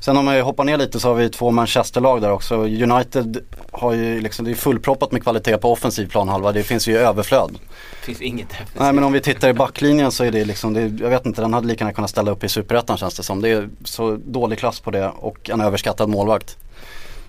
Sen 0.00 0.16
om 0.16 0.24
man 0.24 0.40
hoppar 0.40 0.64
ner 0.64 0.76
lite 0.76 1.00
så 1.00 1.08
har 1.08 1.14
vi 1.14 1.30
två 1.30 1.50
Manchesterlag 1.50 2.22
där 2.22 2.30
också. 2.30 2.56
United 2.56 3.38
har 3.70 3.92
ju 3.92 4.20
liksom, 4.20 4.44
det 4.44 4.50
är 4.50 4.54
fullproppat 4.54 5.12
med 5.12 5.22
kvalitet 5.22 5.58
på 5.58 5.72
offensiv 5.72 6.06
planhalva. 6.06 6.52
Det 6.52 6.62
finns 6.62 6.88
ju 6.88 6.98
överflöd. 6.98 7.58
Det 8.00 8.06
finns 8.06 8.20
inget 8.20 8.50
defensivt. 8.50 8.80
Nej 8.80 8.92
men 8.92 9.04
om 9.04 9.12
vi 9.12 9.20
tittar 9.20 9.48
i 9.48 9.52
backlinjen 9.52 10.12
så 10.12 10.24
är 10.24 10.30
det 10.30 10.44
liksom, 10.44 10.74
det, 10.74 10.80
jag 10.80 11.10
vet 11.10 11.26
inte, 11.26 11.42
den 11.42 11.54
hade 11.54 11.66
lika 11.66 11.84
gärna 11.84 11.94
kunnat 11.94 12.10
ställa 12.10 12.30
upp 12.30 12.44
i 12.44 12.48
Superettan 12.48 12.96
känns 12.96 13.14
det 13.14 13.22
som. 13.22 13.42
Det 13.42 13.48
är 13.48 13.68
så 13.84 14.18
dålig 14.24 14.58
klass 14.58 14.80
på 14.80 14.90
det 14.90 15.08
och 15.08 15.50
en 15.50 15.60
överskattad 15.60 16.08
målvakt. 16.08 16.56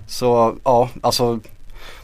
Så 0.08 0.56
ja, 0.64 0.90
alltså 1.02 1.40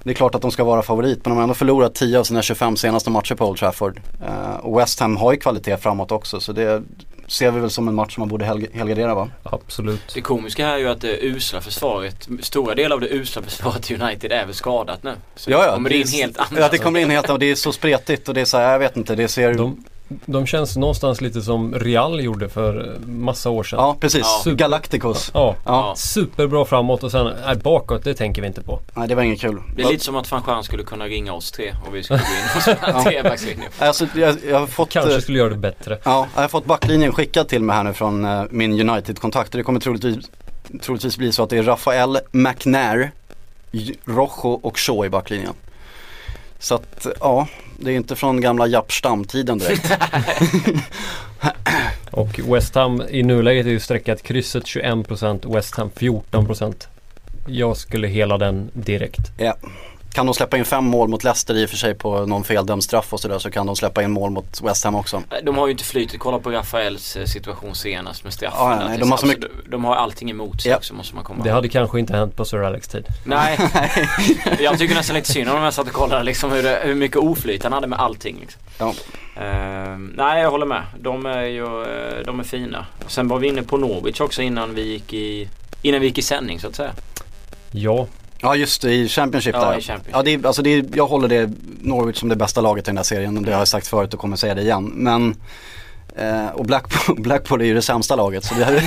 det 0.04 0.12
är 0.12 0.14
klart 0.14 0.36
att 0.36 0.42
de 0.42 0.52
ska 0.52 0.64
vara 0.64 0.82
favorit 0.82 1.26
men 1.26 1.32
de 1.32 1.36
har 1.36 1.44
ändå 1.44 1.56
förlorat 1.56 1.96
10 1.96 2.20
av 2.20 2.24
sina 2.24 2.42
25 2.42 2.78
senaste 2.78 3.10
matcher 3.10 3.36
på 3.36 3.50
Old 3.50 3.58
Trafford. 3.58 4.02
Uh, 4.22 4.56
och 4.56 4.80
West 4.80 5.00
Ham 5.00 5.18
har 5.18 5.32
ju 5.32 5.38
kvalitet 5.40 5.78
framåt 5.78 6.12
också 6.12 6.40
så 6.40 6.52
det 6.52 6.84
ser 7.28 7.52
vi 7.52 7.60
väl 7.60 7.70
som 7.70 7.88
en 7.88 7.96
match 7.96 8.14
som 8.14 8.22
man 8.22 8.30
borde 8.30 8.46
helg 8.46 8.68
helgardera 8.74 9.16
va? 9.16 9.30
Absolut. 9.44 10.14
Det 10.14 10.22
komiska 10.22 10.66
här 10.66 10.74
är 10.74 10.78
ju 10.78 10.88
att 10.88 11.02
det 11.02 11.24
usla 11.24 11.62
försvaret, 11.62 12.28
stora 12.42 12.76
delar 12.76 12.96
av 12.96 13.02
det 13.02 13.14
usla 13.14 13.42
försvaret 13.42 13.92
i 13.92 13.96
United 13.96 14.32
är 14.32 14.46
väl 14.46 14.56
skadat 14.56 15.04
nu. 15.04 15.14
Så 15.36 15.52
ja, 15.52 15.66
ja, 15.66 15.74
kommer 15.74 15.90
det 15.90 15.98
in 15.98 16.08
helt 16.08 16.38
annat. 16.38 16.54
Ja 16.58 16.70
det 16.72 16.78
kommer 16.78 17.00
in 17.00 17.10
helt 17.10 17.26
annat 17.26 17.34
och 17.34 17.40
det 17.40 17.52
är 17.52 17.56
så 17.56 17.72
spretigt 17.72 18.28
och 18.28 18.34
det 18.34 18.42
är 18.42 18.46
så 18.46 18.58
här, 18.58 18.72
jag 18.72 18.80
vet 18.80 18.98
inte, 18.98 19.16
det 19.16 19.28
ser 19.28 19.54
De, 19.54 19.84
de 20.08 20.46
känns 20.46 20.78
någonstans 20.78 21.22
lite 21.22 21.42
som 21.42 21.74
Real 21.76 22.22
gjorde 22.24 22.50
för 22.50 22.98
massa 23.06 23.50
år 23.50 23.64
sedan. 23.64 23.80
Ja 23.80 23.98
precis, 24.00 24.42
Ja. 24.46 24.52
Galacticos. 24.52 25.32
Ja, 25.34 25.56
Ja. 25.66 25.94
superbra 25.98 26.66
framåt 26.66 27.04
och 27.04 27.12
sen 27.12 27.32
nej, 27.46 27.56
bakåt, 27.56 28.04
det 28.04 28.14
tänker 28.14 28.42
vi 28.42 28.48
inte 28.48 28.62
på. 28.62 28.80
Nej 28.94 29.08
det 29.08 29.16
var 29.16 29.24
inget 29.24 29.42
kul. 29.42 29.62
Det 29.76 29.84
är 29.84 29.90
lite 29.92 30.04
som 30.04 30.16
att 30.16 30.32
van 30.32 30.44
Schran 30.44 30.64
skulle 30.64 30.84
kunna 30.84 31.06
ringa 31.06 31.34
oss 31.34 31.52
tre 31.52 31.76
och 31.88 31.96
vi 31.96 32.04
skulle 32.04 32.20
gå 32.20 32.26
in 32.26 32.56
och 32.56 32.62
spela 32.62 33.04
trebackslinje. 33.04 33.70
Alltså 33.80 34.08
jag, 34.16 34.36
jag 34.50 34.60
har 34.60 34.68
fått 34.68 34.90
Kanske 34.90 35.14
eh, 35.16 35.20
skulle 35.20 35.38
göra 35.38 35.50
det 35.50 35.56
bättre. 35.56 35.98
Ja, 36.04 36.28
jag 36.36 36.42
har 36.42 36.48
fått 36.48 36.66
backlinjen 36.66 37.12
skickad 37.14 37.48
till 37.48 37.64
mig 37.64 37.76
här 37.76 37.84
nu 37.84 37.94
från 37.94 38.26
eh, 38.26 38.44
min 38.50 38.90
United-kontakt 38.90 39.50
och 39.54 39.58
det 39.58 39.64
kommer 39.64 39.80
troligtvis, 39.80 40.26
troligtvis 40.82 41.18
bli 41.18 41.32
så 41.32 41.44
att 41.44 41.50
det 41.50 41.58
är 41.58 41.64
Rafael 41.64 42.20
McNair, 42.32 43.12
Rojo 44.06 44.60
och 44.64 44.78
Shaw 44.80 45.06
i 45.06 45.10
backlinjen. 45.10 45.54
Så 46.60 46.76
att 46.76 47.08
ja, 47.20 47.48
det 47.78 47.92
är 47.92 47.96
inte 47.96 48.16
från 48.16 48.42
gamla 48.42 48.68
Japp 48.68 48.92
Stam-tiden 48.92 49.58
direkt. 49.58 49.92
Och 52.12 52.40
West 52.40 52.76
Ham 52.76 53.04
i 53.10 53.24
nuläget 53.24 53.66
är 53.66 53.70
ju 53.70 53.80
sträckat 53.80 54.24
krysset 54.24 54.64
21% 54.64 55.54
West 55.54 55.78
Ham 55.78 55.90
14%. 55.96 56.88
Jag 57.48 57.78
skulle 57.78 58.08
hela 58.08 58.38
den 58.38 58.70
direkt. 58.74 59.32
Kan 60.16 60.26
de 60.26 60.36
släppa 60.36 60.58
in 60.58 60.66
fem 60.66 60.84
mål 60.86 61.08
mot 61.10 61.24
Leicester 61.24 61.56
i 61.58 61.66
och 61.66 61.70
för 61.70 61.78
sig 61.78 61.94
på 61.96 62.26
någon 62.26 62.44
feldömd 62.44 62.84
straff 62.84 63.14
och 63.14 63.20
sådär 63.20 63.40
så 63.40 63.52
kan 63.52 63.66
de 63.66 63.76
släppa 63.76 64.04
in 64.04 64.12
mål 64.12 64.32
mot 64.32 64.62
West 64.62 64.84
Ham 64.84 64.96
också. 64.96 65.22
De 65.44 65.58
har 65.58 65.68
ju 65.68 65.72
inte 65.72 65.84
flytet. 65.84 66.20
Kolla 66.20 66.40
på 66.40 66.52
Rafaels 66.52 67.16
eh, 67.16 67.26
situation 67.26 67.76
senast 67.76 68.24
med 68.24 68.34
straffen. 68.34 68.60
Ja, 68.60 68.88
nej, 68.88 68.98
de 68.98 69.12
har 69.12 69.18
så 69.18 69.26
alltså, 69.26 69.28
mycket- 69.28 69.64
de, 69.66 69.72
de 69.72 69.86
har 69.86 69.96
allting 69.96 70.30
emot 70.32 70.62
sig 70.62 70.72
Ja. 70.72 70.78
också 70.78 70.94
måste 70.94 71.16
man 71.16 71.24
komma 71.24 71.44
Det 71.44 71.50
hade 71.52 71.70
kanske 71.70 72.00
inte 72.00 72.14
hänt 72.18 72.36
på 72.36 72.46
Sir 72.46 72.64
Alex 72.64 72.88
tid. 72.88 73.06
Nej, 73.24 73.58
jag 74.60 74.78
tycker 74.78 74.96
nästan 74.96 75.16
lite 75.16 75.32
synd 75.32 75.50
om 75.50 75.64
jag 75.64 75.74
satt 75.74 75.88
och 75.88 75.94
kollade 75.94 76.24
liksom 76.24 76.52
hur, 76.52 76.64
det, 76.64 76.80
hur 76.84 76.96
mycket 76.96 77.18
oflyt 77.18 77.64
han 77.64 77.74
hade 77.74 77.88
med 77.88 78.00
allting. 78.00 78.38
Liksom. 78.40 78.62
Ja. 78.80 78.94
Ehm, 79.42 80.14
nej 80.18 80.42
jag 80.42 80.52
håller 80.52 80.66
med. 80.66 80.84
De 81.00 81.26
är 81.26 81.44
ju 81.44 81.66
eh, 81.84 82.26
de 82.26 82.40
är 82.40 82.44
fina. 82.44 82.86
Sen 83.08 83.28
var 83.28 83.40
vi 83.40 83.48
inne 83.48 83.64
på 83.64 83.78
Norwich 83.78 84.22
också 84.22 84.42
innan 84.42 84.76
vi 84.76 84.82
gick 84.92 85.14
i, 85.14 85.50
innan 85.82 86.02
vi 86.02 86.08
gick 86.08 86.18
i 86.18 86.22
sändning 86.22 86.60
så 86.60 86.68
att 86.68 86.76
säga. 86.76 86.92
Ja, 87.72 88.08
Ja 88.46 88.56
just 88.56 88.82
det, 88.82 88.94
i 88.94 89.08
Championship 89.08 89.56
Ja, 89.56 89.66
där. 89.66 89.78
i 89.78 89.82
Championship. 89.82 90.14
Ja, 90.16 90.24
det 90.24 90.34
är, 90.34 90.48
alltså 90.48 90.62
det 90.62 90.70
är, 90.70 90.86
jag 90.94 91.08
håller 91.08 91.28
det 91.28 91.52
Norwich 91.82 92.18
som 92.18 92.30
det 92.30 92.36
bästa 92.36 92.62
laget 92.62 92.88
i 92.88 92.90
den 92.90 92.98
här 92.98 93.04
serien. 93.04 93.44
Det 93.44 93.52
har 93.52 93.60
jag 93.60 93.68
sagt 93.68 93.88
förut 93.88 94.14
och 94.14 94.20
kommer 94.20 94.38
säga 94.38 94.56
det 94.56 94.62
igen. 94.62 94.92
Men 94.96 95.36
eh, 96.16 96.48
och 96.48 96.66
Blackpool, 96.66 97.22
Blackpool 97.22 97.62
är 97.62 97.66
ju 97.66 97.74
det 97.74 97.82
sämsta 97.82 98.16
laget 98.16 98.44
så 98.44 98.56
det 98.56 98.66
hade, 98.66 98.84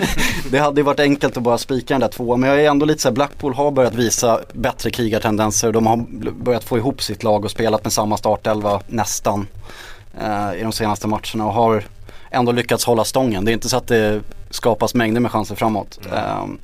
det 0.50 0.58
hade 0.58 0.82
varit 0.82 1.00
enkelt 1.00 1.36
att 1.36 1.42
bara 1.42 1.58
spika 1.58 1.94
den 1.94 2.00
där 2.00 2.08
tvåan. 2.08 2.40
Men 2.40 2.50
jag 2.50 2.64
är 2.64 2.70
ändå 2.70 2.86
lite 2.86 3.02
så 3.02 3.08
här, 3.08 3.14
Blackpool 3.14 3.54
har 3.54 3.70
börjat 3.70 3.94
visa 3.94 4.40
bättre 4.52 4.90
krigartendenser. 4.90 5.72
De 5.72 5.86
har 5.86 5.96
börjat 6.44 6.64
få 6.64 6.78
ihop 6.78 7.02
sitt 7.02 7.22
lag 7.22 7.44
och 7.44 7.50
spelat 7.50 7.84
med 7.84 7.92
samma 7.92 8.16
startelva 8.16 8.80
nästan 8.86 9.46
eh, 10.20 10.60
i 10.60 10.62
de 10.62 10.72
senaste 10.72 11.06
matcherna 11.06 11.46
och 11.46 11.52
har 11.52 11.84
ändå 12.30 12.52
lyckats 12.52 12.84
hålla 12.84 13.04
stången. 13.04 13.44
Det 13.44 13.50
är 13.50 13.54
inte 13.54 13.68
så 13.68 13.76
att 13.76 13.88
det 13.88 14.20
skapas 14.50 14.94
mängder 14.94 15.20
med 15.20 15.30
chanser 15.30 15.54
framåt. 15.54 15.98
Ehm, 16.16 16.58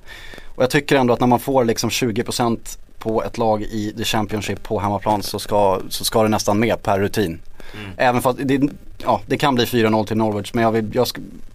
och 0.55 0.63
jag 0.63 0.71
tycker 0.71 0.97
ändå 0.97 1.15
att 1.15 1.21
när 1.21 1.27
man 1.27 1.41
får 1.41 1.65
liksom 1.65 1.91
20% 1.91 2.79
på 2.99 3.23
ett 3.25 3.39
lag 3.39 3.63
i 3.63 3.95
the 3.97 4.05
Championship 4.05 4.63
på 4.63 4.81
hemmaplan 4.81 5.23
så 5.23 5.39
ska, 5.39 5.81
så 5.89 6.05
ska 6.05 6.23
det 6.23 6.29
nästan 6.29 6.59
med 6.59 6.83
per 6.83 6.99
rutin. 6.99 7.41
Mm. 7.75 7.91
Även 7.97 8.23
fast 8.23 8.39
det, 8.43 8.61
ja, 9.05 9.21
det 9.27 9.39
kan 9.39 9.55
bli 9.55 9.65
4-0 9.65 10.07
till 10.07 10.17
Norwich 10.17 10.55
men 10.55 10.65
jag 10.65 10.73
vill, 10.73 10.91
jag 10.95 11.07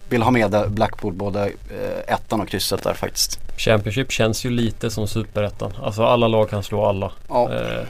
vill 0.08 0.22
ha 0.22 0.30
med 0.30 0.70
Blackpool 0.70 1.12
både 1.12 1.44
eh, 1.46 2.14
ettan 2.14 2.40
och 2.40 2.48
krysset 2.48 2.82
där 2.82 2.94
faktiskt. 2.94 3.40
Championship 3.56 4.12
känns 4.12 4.44
ju 4.44 4.50
lite 4.50 4.90
som 4.90 5.08
superettan. 5.08 5.72
Alltså 5.82 6.04
alla 6.04 6.28
lag 6.28 6.50
kan 6.50 6.62
slå 6.62 6.84
alla. 6.84 7.12
Ja, 7.28 7.50
Eh, 7.52 7.86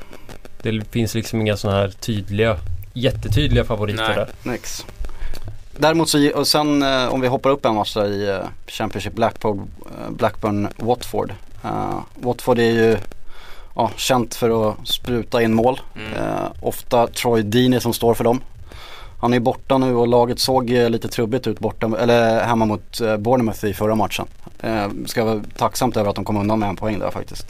det 0.63 0.85
finns 0.91 1.15
liksom 1.15 1.41
inga 1.41 1.57
sådana 1.57 1.79
här 1.79 1.89
tydliga, 1.89 2.57
jättetydliga 2.93 3.65
favoriter 3.65 4.05
Nej. 4.09 4.17
där. 4.17 4.29
next. 4.43 4.87
Däremot 5.81 6.09
så, 6.09 6.31
och 6.35 6.47
sen 6.47 6.83
eh, 6.83 7.15
om 7.15 7.21
vi 7.21 7.29
hoppar 7.29 7.51
upp 7.51 7.65
en 7.65 7.75
match 7.75 7.97
i 7.97 8.29
eh, 8.29 8.49
Championship 8.67 9.15
Blackpool, 9.15 9.59
eh, 9.59 10.11
Blackburn 10.11 10.69
Watford. 10.77 11.35
Eh, 11.65 12.01
Watford 12.15 12.59
är 12.59 12.71
ju 12.71 12.97
ja, 13.75 13.91
känt 13.97 14.35
för 14.35 14.71
att 14.71 14.89
spruta 14.89 15.43
in 15.43 15.55
mål. 15.55 15.81
Mm. 15.97 16.13
Eh, 16.13 16.47
ofta 16.63 17.07
Troy 17.07 17.43
Deeney 17.43 17.81
som 17.81 17.93
står 17.93 18.15
för 18.15 18.25
dem. 18.25 18.41
Han 19.21 19.35
är 19.35 19.41
borta 19.41 19.79
nu 19.79 19.95
och 19.97 20.09
laget 20.09 20.39
såg 20.39 20.71
lite 20.71 21.09
trubbigt 21.09 21.47
ut 21.47 21.59
borta, 21.59 21.91
eller 21.99 22.45
hemma 22.45 22.65
mot 22.65 23.01
Bournemouth 23.19 23.65
i 23.65 23.75
förra 23.75 23.95
matchen. 23.95 24.27
Eh, 24.63 24.89
ska 25.07 25.25
vara 25.25 25.43
tacksamt 25.57 25.97
över 25.97 26.11
att 26.11 26.17
de 26.17 26.25
kom 26.25 26.37
undan 26.37 26.59
med 26.59 26.69
en 26.69 26.77
poäng 26.77 26.99
där 26.99 27.11
faktiskt. 27.11 27.47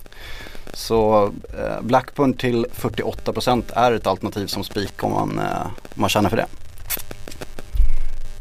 Så 0.73 1.25
eh, 1.59 1.83
Blackburn 1.83 2.35
till 2.35 2.66
48% 2.75 3.62
är 3.75 3.93
ett 3.93 4.07
alternativ 4.07 4.47
som 4.47 4.64
spik 4.64 5.05
om 5.05 5.12
man, 5.12 5.38
eh, 5.38 5.66
man 5.95 6.09
känner 6.09 6.29
för 6.29 6.37
det. 6.37 6.47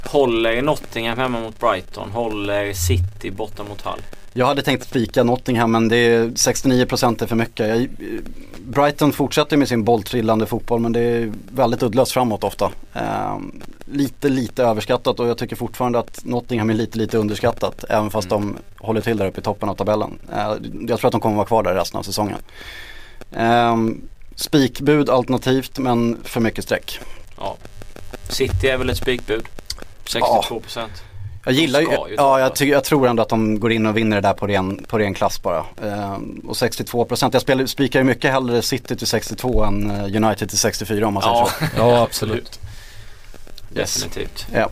Håller 0.03 0.61
Nottingham 0.61 1.17
hemma 1.17 1.39
mot 1.39 1.59
Brighton. 1.59 2.09
Håller 2.11 2.73
City 2.73 3.31
borta 3.31 3.63
mot 3.63 3.81
Hull. 3.81 4.01
Jag 4.33 4.45
hade 4.45 4.61
tänkt 4.61 4.87
spika 4.87 5.23
Nottingham 5.23 5.71
men 5.71 5.87
det 5.89 5.95
är 5.97 6.25
69% 6.27 7.23
är 7.23 7.27
för 7.27 7.35
mycket. 7.35 7.67
Jag, 7.67 7.87
Brighton 8.57 9.13
fortsätter 9.13 9.57
med 9.57 9.67
sin 9.67 9.83
bolltrillande 9.83 10.45
fotboll 10.45 10.79
men 10.79 10.91
det 10.91 10.99
är 10.99 11.31
väldigt 11.51 11.83
uddlöst 11.83 12.11
framåt 12.11 12.43
ofta. 12.43 12.71
Ehm, 12.93 13.61
lite, 13.85 14.29
lite 14.29 14.63
överskattat 14.63 15.19
och 15.19 15.27
jag 15.27 15.37
tycker 15.37 15.55
fortfarande 15.55 15.99
att 15.99 16.25
Nottingham 16.25 16.69
är 16.69 16.73
lite, 16.73 16.97
lite 16.97 17.17
underskattat. 17.17 17.85
Även 17.89 18.09
fast 18.09 18.31
Mm. 18.31 18.53
de 18.77 18.83
håller 18.85 19.01
till 19.01 19.17
där 19.17 19.27
uppe 19.27 19.39
i 19.39 19.43
toppen 19.43 19.69
av 19.69 19.75
tabellen. 19.75 20.19
Eh, 20.33 20.53
jag 20.87 20.99
tror 20.99 21.05
att 21.05 21.11
de 21.11 21.21
kommer 21.21 21.35
vara 21.35 21.47
kvar 21.47 21.63
där 21.63 21.73
resten 21.73 21.97
av 21.99 22.03
säsongen. 22.03 22.37
Ehm, 23.35 24.01
spikbud 24.35 25.09
alternativt 25.09 25.79
men 25.79 26.17
för 26.23 26.39
mycket 26.39 26.63
streck. 26.63 26.99
Ja. 27.37 27.57
City 28.29 28.67
är 28.67 28.77
väl 28.77 28.89
ett 28.89 28.97
spikbud. 28.97 29.43
62%. 30.09 30.87
Jag 31.45 31.53
gillar 31.53 31.79
ju, 31.79 31.85
ju 31.85 32.15
ja 32.17 32.39
jag, 32.39 32.67
jag 32.67 32.83
tror 32.83 33.07
ändå 33.07 33.23
att 33.23 33.29
de 33.29 33.59
går 33.59 33.71
in 33.71 33.85
och 33.85 33.97
vinner 33.97 34.15
det 34.15 34.27
där 34.27 34.33
på 34.33 34.47
ren, 34.47 34.85
på 34.87 34.99
ren 34.99 35.13
klass 35.13 35.41
bara. 35.41 35.65
Ehm, 35.83 36.41
och 36.47 36.53
62%, 36.55 37.29
jag 37.33 37.41
spelar, 37.41 37.65
spikar 37.65 37.99
ju 37.99 38.03
mycket 38.03 38.31
hellre 38.31 38.61
City 38.61 38.95
till 38.95 39.07
62 39.07 39.63
än 39.63 39.91
eh, 39.91 40.23
United 40.23 40.49
till 40.49 40.57
64 40.57 41.07
om 41.07 41.13
man 41.13 41.23
säger 41.23 41.35
Ja, 41.35 41.49
så. 41.59 41.65
Ja, 41.77 42.01
absolut. 42.01 42.59
Yes. 43.75 43.95
definitivt. 43.95 44.47
Ja. 44.53 44.69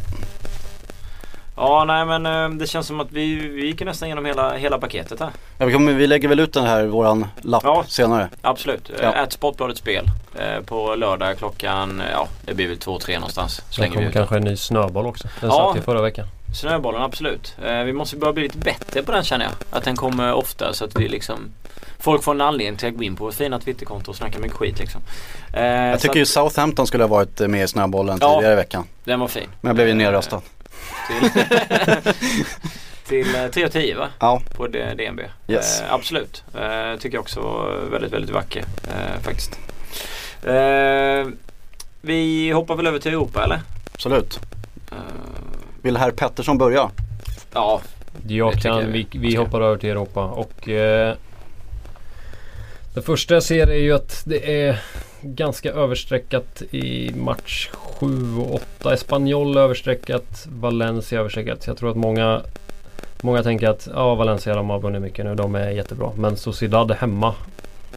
Ja, 1.57 1.83
nej 1.85 2.05
men 2.05 2.25
eh, 2.25 2.49
det 2.59 2.67
känns 2.67 2.87
som 2.87 2.99
att 2.99 3.11
vi, 3.11 3.35
vi 3.35 3.65
gick 3.65 3.81
nästan 3.81 4.05
igenom 4.07 4.25
hela, 4.25 4.53
hela 4.57 4.77
paketet 4.77 5.19
här. 5.19 5.29
Ja, 5.57 5.65
vi, 5.65 5.73
kommer, 5.73 5.93
vi 5.93 6.07
lägger 6.07 6.27
väl 6.27 6.39
ut 6.39 6.53
den 6.53 6.65
här 6.65 6.85
våran 6.85 7.27
lapp 7.41 7.63
Ja. 7.65 7.83
senare. 7.87 8.29
Absolut. 8.41 8.89
Ja. 8.89 9.03
Ja. 9.03 9.23
Ät 9.23 9.33
Sportbladet 9.33 9.77
Spel 9.77 10.05
eh, 10.39 10.63
på 10.65 10.95
lördag 10.95 11.37
klockan, 11.37 12.01
eh, 12.01 12.07
ja 12.11 12.27
det 12.45 12.53
blir 12.53 12.67
väl 12.67 12.77
två, 12.77 12.99
tre 12.99 13.15
någonststans. 13.15 13.55
Sen 13.55 13.63
Slänger 13.69 13.89
vi 13.91 13.95
kommer 13.95 14.07
ut 14.07 14.13
kanske 14.13 14.35
en 14.35 14.43
ny 14.43 14.55
snöboll 14.57 15.05
också. 15.05 15.27
Den 15.41 15.49
Ja. 15.49 15.67
satt 15.67 15.77
ju 15.77 15.81
förra 15.81 16.01
veckan. 16.01 16.27
Snöbollen, 16.55 17.01
absolut. 17.01 17.55
Eh, 17.65 17.83
vi 17.83 17.93
måste 17.93 18.15
börja 18.17 18.33
bli 18.33 18.43
lite 18.43 18.57
bättre 18.57 19.03
på 19.03 19.11
den 19.11 19.23
känner 19.23 19.45
jag. 19.45 19.77
Att 19.77 19.83
den 19.83 19.95
kommer 19.95 20.33
ofta 20.33 20.73
så 20.73 20.85
att 20.85 20.95
vi 20.99 21.07
liksom 21.09 21.39
Folk 21.99 22.23
får 22.23 22.31
en 22.31 22.41
anledning 22.41 22.77
till 22.77 22.87
att 22.89 22.95
gå 22.97 23.03
in 23.03 23.15
på 23.15 23.25
vårt 23.25 23.33
fina 23.33 23.59
Twitterkonto 23.59 24.11
och 24.11 24.15
snacka 24.17 24.39
mycket 24.39 24.57
skit 24.57 24.79
liksom. 24.79 25.01
Eh, 25.53 25.63
jag 25.65 25.99
tycker 25.99 26.19
ju 26.19 26.25
Southampton 26.25 26.87
skulle 26.87 27.03
ha 27.03 27.07
varit 27.07 27.39
med 27.39 27.63
i 27.63 27.67
snöbollen 27.67 28.17
ja, 28.21 28.33
tidigare 28.35 28.53
i 28.53 28.55
veckan. 28.55 28.83
Den 29.03 29.19
var 29.19 29.27
fin. 29.27 29.47
Men 29.61 29.69
jag 29.69 29.75
blev 29.75 29.87
ju 29.87 29.93
nerröstad. 29.93 30.41
Till, 31.07 31.29
till 33.07 33.49
3 33.53 33.65
och 33.65 33.71
10 33.71 33.95
va? 33.95 34.07
Ja. 34.19 34.41
På 34.55 34.67
DNB. 34.67 35.21
Yes. 35.47 35.81
Eh, 35.81 35.93
absolut. 35.93 36.43
Eh, 36.53 36.99
tycker 36.99 37.17
jag 37.17 37.21
också 37.21 37.39
var 37.39 37.81
väldigt, 37.91 38.13
väldigt 38.13 38.31
vacker 38.31 38.63
eh, 38.83 39.21
faktiskt. 39.21 39.59
vi 42.01 42.51
hoppar 42.51 42.75
väl 42.75 42.87
över 42.87 42.99
till 42.99 43.11
Europa 43.11 43.43
eller? 43.43 43.61
Absolut. 43.93 44.39
Vill 45.81 45.97
herr 45.97 46.11
Pettersson 46.11 46.57
börja? 46.57 46.89
Ja. 47.53 47.81
Jag 48.27 48.53
kan, 48.53 48.91
vi, 48.91 49.07
vi 49.11 49.35
hoppar 49.35 49.61
över 49.61 49.77
till 49.77 49.89
Europa 49.89 50.25
och 50.25 50.69
eh, 50.69 51.15
Det 52.93 53.01
första 53.01 53.33
jag 53.33 53.43
ser 53.43 53.67
är 53.67 53.79
ju 53.79 53.93
att 53.93 54.23
det 54.25 54.67
är 54.67 54.81
ganska 55.21 55.71
överstreckat 55.71 56.62
i 56.71 57.12
match 57.15 57.69
7 57.71 58.38
och 58.38 58.56
8. 58.56 58.93
Espanyol 58.93 59.58
överstreckat, 59.58 60.47
Valencia 60.49 61.19
överstreckat. 61.19 61.67
Jag 61.67 61.77
tror 61.77 61.91
att 61.91 61.97
många 61.97 62.41
Många 63.21 63.43
tänker 63.43 63.69
att 63.69 63.88
ja, 63.93 64.15
Valencia 64.15 64.56
de 64.56 64.69
har 64.69 64.80
vunnit 64.80 65.01
mycket 65.01 65.25
nu, 65.25 65.36
de 65.36 65.56
är 65.56 65.69
jättebra. 65.69 66.12
Men 66.15 66.38
Sociedad 66.38 66.91
hemma 66.91 67.36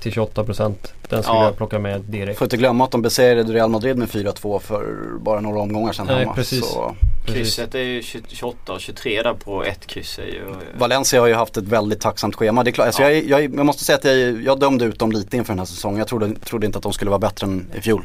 till 0.00 0.12
28 0.12 0.44
procent. 0.44 0.94
Den 1.08 1.22
skulle 1.22 1.38
ja. 1.38 1.44
jag 1.44 1.56
plocka 1.56 1.78
med 1.78 2.00
direkt. 2.00 2.38
Får 2.38 2.46
inte 2.46 2.56
glömma 2.56 2.84
att 2.84 2.90
de 2.90 3.02
besegrade 3.02 3.52
Real 3.52 3.70
Madrid 3.70 3.96
med 3.96 4.08
4-2 4.08 4.58
för 4.58 4.96
bara 5.20 5.40
några 5.40 5.60
omgångar 5.60 5.92
sedan 5.92 6.06
Nej, 6.06 6.18
hemma. 6.18 6.34
Precis. 6.34 6.66
Så. 6.66 6.94
Krysset 7.26 7.74
är 7.74 7.78
ju 7.78 8.02
28 8.02 8.72
och 8.72 8.80
23 8.80 9.22
där 9.22 9.34
på 9.34 9.64
ett 9.64 9.86
kryss 9.86 10.18
är 10.18 10.22
ju... 10.22 10.44
Valencia 10.78 11.20
har 11.20 11.26
ju 11.26 11.34
haft 11.34 11.56
ett 11.56 11.64
väldigt 11.64 12.00
tacksamt 12.00 12.36
schema. 12.36 12.64
Det 12.64 12.70
är 12.70 12.72
klart, 12.72 12.86
alltså 12.86 13.02
ja. 13.02 13.10
jag, 13.10 13.24
jag, 13.24 13.54
jag, 13.54 13.66
måste 13.66 13.84
säga 13.84 13.98
att 13.98 14.04
jag, 14.04 14.42
jag 14.42 14.60
dömde 14.60 14.84
ut 14.84 14.98
dem 14.98 15.12
lite 15.12 15.36
inför 15.36 15.52
den 15.52 15.58
här 15.58 15.66
säsongen. 15.66 15.98
Jag 15.98 16.08
trodde, 16.08 16.34
trodde 16.34 16.66
inte 16.66 16.78
att 16.78 16.82
de 16.82 16.92
skulle 16.92 17.10
vara 17.10 17.18
bättre 17.18 17.46
än 17.46 17.66
i 17.74 17.80
fjol. 17.80 18.04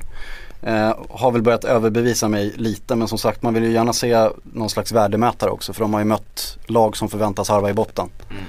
Eh, 0.61 0.95
har 1.09 1.31
väl 1.31 1.41
börjat 1.41 1.63
överbevisa 1.63 2.27
mig 2.27 2.53
lite 2.55 2.95
men 2.95 3.07
som 3.07 3.17
sagt 3.17 3.41
man 3.41 3.53
vill 3.53 3.63
ju 3.63 3.71
gärna 3.71 3.93
se 3.93 4.29
någon 4.43 4.69
slags 4.69 4.91
värdemätare 4.91 5.49
också 5.49 5.73
för 5.73 5.81
de 5.81 5.93
har 5.93 6.01
ju 6.01 6.05
mött 6.05 6.57
lag 6.65 6.97
som 6.97 7.09
förväntas 7.09 7.49
harva 7.49 7.69
i 7.69 7.73
botten. 7.73 8.09
Mm. 8.29 8.43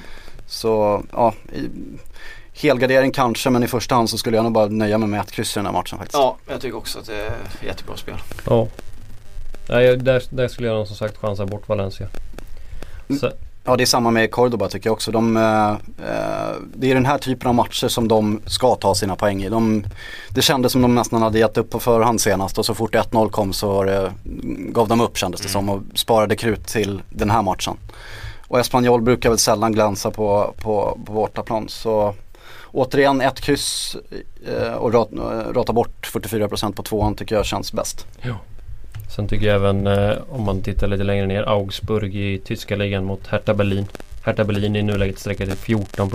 Så 0.47 1.03
ja, 1.13 1.35
helgardering 2.57 3.13
kanske 3.13 3.51
men 3.51 3.63
i 3.63 3.67
första 3.67 3.95
hand 3.95 4.11
så 4.11 4.19
skulle 4.19 4.37
jag 4.37 4.45
nog 4.45 4.53
bara 4.53 4.67
nöja 4.67 4.99
mig 4.99 5.09
med 5.09 5.21
ett 5.21 5.33
kryss 5.33 5.57
i 5.57 5.59
den 5.59 5.67
här 5.67 5.73
matchen 5.73 5.99
faktiskt. 5.99 6.19
Ja, 6.19 6.37
jag 6.49 6.61
tycker 6.61 6.77
också 6.77 6.99
att 6.99 7.07
det 7.07 7.17
är 7.17 7.33
jättebra 7.67 7.97
spel. 7.97 8.17
Ja. 8.47 8.69
Nej, 9.69 9.97
där, 9.97 10.23
där 10.31 10.49
skulle 10.49 10.69
jag 10.69 10.77
nog 10.77 10.87
som 10.87 10.97
sagt 10.97 11.17
chansa 11.17 11.47
bort 11.47 11.69
Valencia. 11.69 12.09
Mm. 13.09 13.21
Så. 13.21 13.33
Ja 13.65 13.77
det 13.77 13.85
är 13.85 13.87
samma 13.87 14.11
med 14.11 14.31
Cordoba 14.31 14.69
tycker 14.69 14.89
jag 14.89 14.93
också. 14.93 15.13
De, 15.13 15.37
eh, 15.37 15.75
det 16.75 16.91
är 16.91 16.95
den 16.95 17.07
här 17.07 17.19
typen 17.19 17.49
av 17.49 17.55
matcher 17.55 17.89
som 17.89 18.09
de 18.09 18.41
ska 18.47 18.75
ta 18.75 18.95
sina 18.95 19.17
poäng 19.17 19.43
i. 19.43 19.49
De, 19.49 19.85
det 20.29 20.43
kändes 20.43 20.73
som 20.73 20.83
de 20.83 20.95
nästan 20.95 21.23
hade 21.23 21.39
gett 21.39 21.59
upp 21.59 21.71
på 21.71 21.81
förhand 21.81 22.21
senast 22.21 22.59
och 22.59 22.67
så 22.67 22.75
fort 22.75 22.95
1-0 22.95 23.31
kom 23.31 23.53
så 23.53 23.85
det, 23.85 24.13
gav 24.59 24.89
de 24.89 25.01
upp 25.01 25.17
kändes 25.17 25.41
det 25.41 25.49
mm. 25.49 25.53
som 25.53 25.69
och 25.69 25.83
sparade 25.95 26.37
krut 26.37 26.67
till 26.67 27.03
den 27.11 27.31
här 27.31 27.43
matchen. 27.43 27.77
Och 28.49 28.61
Espanyol 28.61 29.03
brukar 29.03 29.29
väl 29.29 29.39
sällan 29.39 29.73
glänsa 29.73 30.11
på, 30.11 30.55
på, 30.57 30.99
på 31.05 31.13
bortaplan 31.13 31.69
så 31.69 32.15
återigen 32.77 33.21
ett 33.21 33.41
kryss 33.41 33.97
eh, 34.47 34.73
och 34.73 34.93
rata 35.55 35.73
bort 35.73 36.11
44% 36.13 36.73
på 36.73 36.83
tvåan 36.83 37.15
tycker 37.15 37.37
jag 37.37 37.47
känns 37.47 37.73
bäst. 37.73 38.07
Ja. 38.23 38.35
Sen 39.17 39.29
tycker 39.29 39.47
jag 39.47 39.57
även 39.57 39.87
eh, 39.87 40.17
om 40.31 40.43
man 40.43 40.63
tittar 40.63 40.87
lite 40.87 41.05
längre 41.05 41.27
ner 41.27 41.43
Augsburg 41.43 42.17
i 42.17 42.39
tyska 42.39 42.77
ligan 42.77 43.05
mot 43.05 43.27
Hertha 43.27 43.55
Berlin. 43.55 43.87
Hertha 44.23 44.45
Berlin 44.45 44.77
i 44.77 44.83
nuläget 44.83 45.19
sträcker 45.19 45.47
till 45.47 45.57
14 45.57 46.11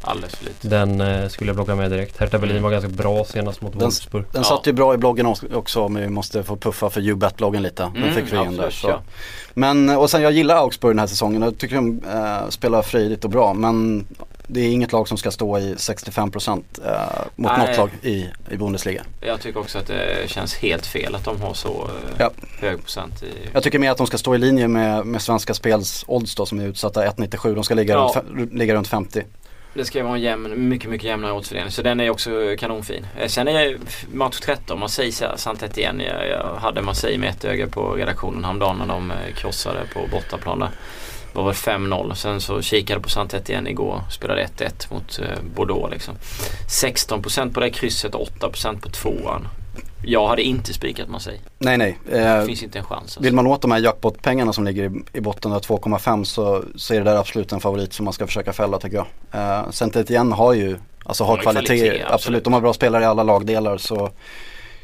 Alldeles 0.00 0.34
för 0.34 0.44
lite. 0.44 0.68
Den 0.68 1.00
eh, 1.00 1.28
skulle 1.28 1.48
jag 1.48 1.56
plocka 1.56 1.74
med 1.74 1.90
direkt. 1.90 2.18
Hertha 2.18 2.38
Berlin 2.38 2.56
mm. 2.56 2.62
var 2.62 2.70
ganska 2.70 2.88
bra 2.88 3.24
senast 3.24 3.60
mot 3.60 3.74
Wolfsburg. 3.74 4.22
Den, 4.24 4.32
den 4.32 4.42
ja. 4.42 4.56
satt 4.56 4.66
ju 4.66 4.72
bra 4.72 4.94
i 4.94 4.96
bloggen 4.96 5.26
också 5.54 5.88
men 5.88 6.02
vi 6.02 6.08
måste 6.08 6.42
få 6.42 6.56
puffa 6.56 6.90
för 6.90 7.00
Ubet-bloggen 7.00 7.62
lite. 7.62 7.82
Den 7.82 8.02
mm, 8.02 8.14
fick 8.14 8.32
vi 8.32 8.36
in 8.36 8.56
där. 8.56 8.70
Så. 8.70 8.88
Ja. 8.88 9.02
Men 9.54 9.90
och 9.90 10.10
sen 10.10 10.22
jag 10.22 10.32
gillar 10.32 10.56
Augsburg 10.56 10.92
den 10.92 10.98
här 10.98 11.06
säsongen. 11.06 11.42
Jag 11.42 11.58
tycker 11.58 11.76
de 11.76 12.02
äh, 12.12 12.48
spelar 12.48 12.82
frejdigt 12.82 13.24
och 13.24 13.30
bra 13.30 13.54
men 13.54 14.06
det 14.52 14.60
är 14.60 14.72
inget 14.72 14.92
lag 14.92 15.08
som 15.08 15.18
ska 15.18 15.30
stå 15.30 15.58
i 15.58 15.74
65% 15.74 16.64
eh, 16.84 16.92
mot 17.36 17.52
Nej. 17.58 17.68
något 17.68 17.76
lag 17.76 17.90
i, 18.02 18.28
i 18.50 18.56
Bundesliga. 18.56 19.02
Jag 19.20 19.40
tycker 19.40 19.60
också 19.60 19.78
att 19.78 19.86
det 19.86 20.30
känns 20.30 20.54
helt 20.54 20.86
fel 20.86 21.14
att 21.14 21.24
de 21.24 21.40
har 21.40 21.54
så 21.54 21.68
eh, 21.68 22.16
ja. 22.18 22.30
hög 22.60 22.82
procent. 22.82 23.22
I... 23.22 23.26
Jag 23.52 23.62
tycker 23.62 23.78
mer 23.78 23.90
att 23.90 23.98
de 23.98 24.06
ska 24.06 24.18
stå 24.18 24.34
i 24.34 24.38
linje 24.38 24.68
med, 24.68 25.06
med 25.06 25.22
Svenska 25.22 25.54
Spels 25.54 26.04
odds 26.08 26.34
då 26.34 26.46
som 26.46 26.60
är 26.60 26.66
utsatta 26.66 27.06
1,97. 27.06 27.54
De 27.54 27.64
ska 27.64 27.74
ligga, 27.74 27.94
ja. 27.94 28.22
runt, 28.30 28.52
ligga 28.52 28.74
runt 28.74 28.88
50. 28.88 29.22
Det 29.74 29.84
ska 29.84 30.02
vara 30.02 30.14
en 30.14 30.20
jämn, 30.20 30.68
mycket, 30.68 30.90
mycket 30.90 31.06
jämnare 31.06 31.32
oddsfördelning. 31.32 31.72
Så 31.72 31.82
den 31.82 32.00
är 32.00 32.10
också 32.10 32.30
kanonfin. 32.58 33.06
Eh, 33.18 33.28
sen 33.28 33.48
är 33.48 33.78
match 34.12 34.40
13, 34.40 34.78
Marseille 34.78 35.12
saint 35.36 35.78
igen. 35.78 36.00
Jag, 36.00 36.28
jag 36.28 36.56
hade 36.56 36.82
Marseille 36.82 37.18
med 37.18 37.30
ett 37.30 37.44
öga 37.44 37.66
på 37.66 37.92
redaktionen 37.92 38.44
häromdagen 38.44 38.78
när 38.78 38.86
de 38.86 39.10
eh, 39.10 39.34
krossade 39.36 39.80
på 39.94 40.00
bortaplan 40.12 40.58
där 40.58 40.70
var 41.32 41.44
väl 41.44 41.52
5-0. 41.54 42.14
Sen 42.14 42.40
så 42.40 42.62
kikade 42.62 43.00
på 43.00 43.08
Santet 43.08 43.48
igen 43.48 43.66
igår. 43.66 44.00
Spelade 44.10 44.48
1-1 44.56 44.94
mot 44.94 45.18
eh, 45.18 45.26
Bordeaux 45.54 45.92
liksom. 45.92 46.14
16% 46.68 47.54
på 47.54 47.60
det 47.60 47.70
krysset 47.70 48.14
och 48.14 48.28
8% 48.40 48.80
på 48.80 48.88
tvåan. 48.88 49.48
Jag 50.04 50.28
hade 50.28 50.42
inte 50.42 50.72
spikat 50.72 51.08
Marseille. 51.08 51.40
Nej 51.58 51.78
nej. 51.78 51.98
Eh, 52.10 52.38
det 52.40 52.46
finns 52.46 52.62
inte 52.62 52.78
en 52.78 52.84
chans. 52.84 53.02
Alltså. 53.02 53.20
Vill 53.20 53.34
man 53.34 53.46
åt 53.46 53.62
de 53.62 53.70
här 53.70 53.78
jackpot-pengarna 53.78 54.52
som 54.52 54.64
ligger 54.64 54.84
i, 54.84 55.18
i 55.18 55.20
botten 55.20 55.52
av 55.52 55.60
2,5 55.60 56.24
så, 56.24 56.64
så 56.76 56.94
är 56.94 56.98
det 56.98 57.04
där 57.04 57.16
absolut 57.16 57.52
en 57.52 57.60
favorit 57.60 57.92
som 57.92 58.04
man 58.04 58.12
ska 58.12 58.26
försöka 58.26 58.52
fälla 58.52 58.78
tycker 58.78 58.96
jag. 58.96 59.06
Eh, 59.32 59.70
Santet 59.70 60.10
igen 60.10 60.32
har 60.32 60.52
ju, 60.52 60.78
alltså 61.04 61.24
har 61.24 61.36
kvalitet, 61.36 61.66
kvalitet 61.66 61.88
absolut. 61.88 62.12
absolut. 62.12 62.44
De 62.44 62.52
har 62.52 62.60
bra 62.60 62.72
spelare 62.72 63.02
i 63.02 63.06
alla 63.06 63.22
lagdelar 63.22 63.78
så 63.78 64.10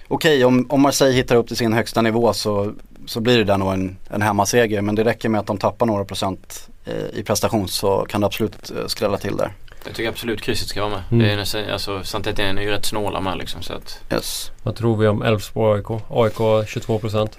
Okej 0.09 0.37
okay, 0.37 0.45
om, 0.45 0.67
om 0.69 0.81
Marseille 0.81 1.17
hittar 1.17 1.37
upp 1.37 1.49
till 1.49 1.57
sin 1.57 1.73
högsta 1.73 2.03
nivå 2.03 2.33
så 2.33 2.73
så 3.09 3.21
blir 3.21 3.39
det 3.39 3.45
där 3.45 3.59
nog 3.59 3.73
en, 3.73 3.97
en 4.11 4.23
hemmaseger. 4.23 4.83
Men 4.83 4.95
det 4.95 5.05
räcker 5.05 5.29
med 5.29 5.41
att 5.41 5.47
de 5.47 5.59
tappar 5.59 5.87
några 5.87 6.05
procent 6.05 6.69
eh, 6.85 7.19
i 7.19 7.23
prestation 7.23 7.69
så 7.69 8.07
kan 8.09 8.21
det 8.21 8.27
absolut 8.27 8.71
eh, 8.71 8.87
skrälla 8.87 9.19
till 9.19 9.37
där. 9.37 9.53
Jag 9.85 9.95
tycker 9.95 10.09
absolut 10.09 10.41
krysset 10.43 10.69
ska 10.69 10.81
vara 10.81 10.91
med. 10.91 11.03
Mm. 11.11 11.27
Det 11.27 11.33
är 11.33 11.37
nästan, 11.37 11.71
alltså, 11.71 12.05
Santetien 12.05 12.59
är 12.59 12.63
ju 12.63 12.71
rätt 12.71 12.85
snåla 12.85 13.21
med 13.21 13.39
liksom. 13.39 13.63
Så 13.63 13.73
att... 13.73 14.01
yes. 14.13 14.51
Vad 14.63 14.77
tror 14.77 14.97
vi 14.97 15.09
om 15.09 15.23
Elfsborg 15.23 15.83
AIK? 15.83 16.03
AIK 16.09 16.69
22 16.69 16.99
procent. 16.99 17.39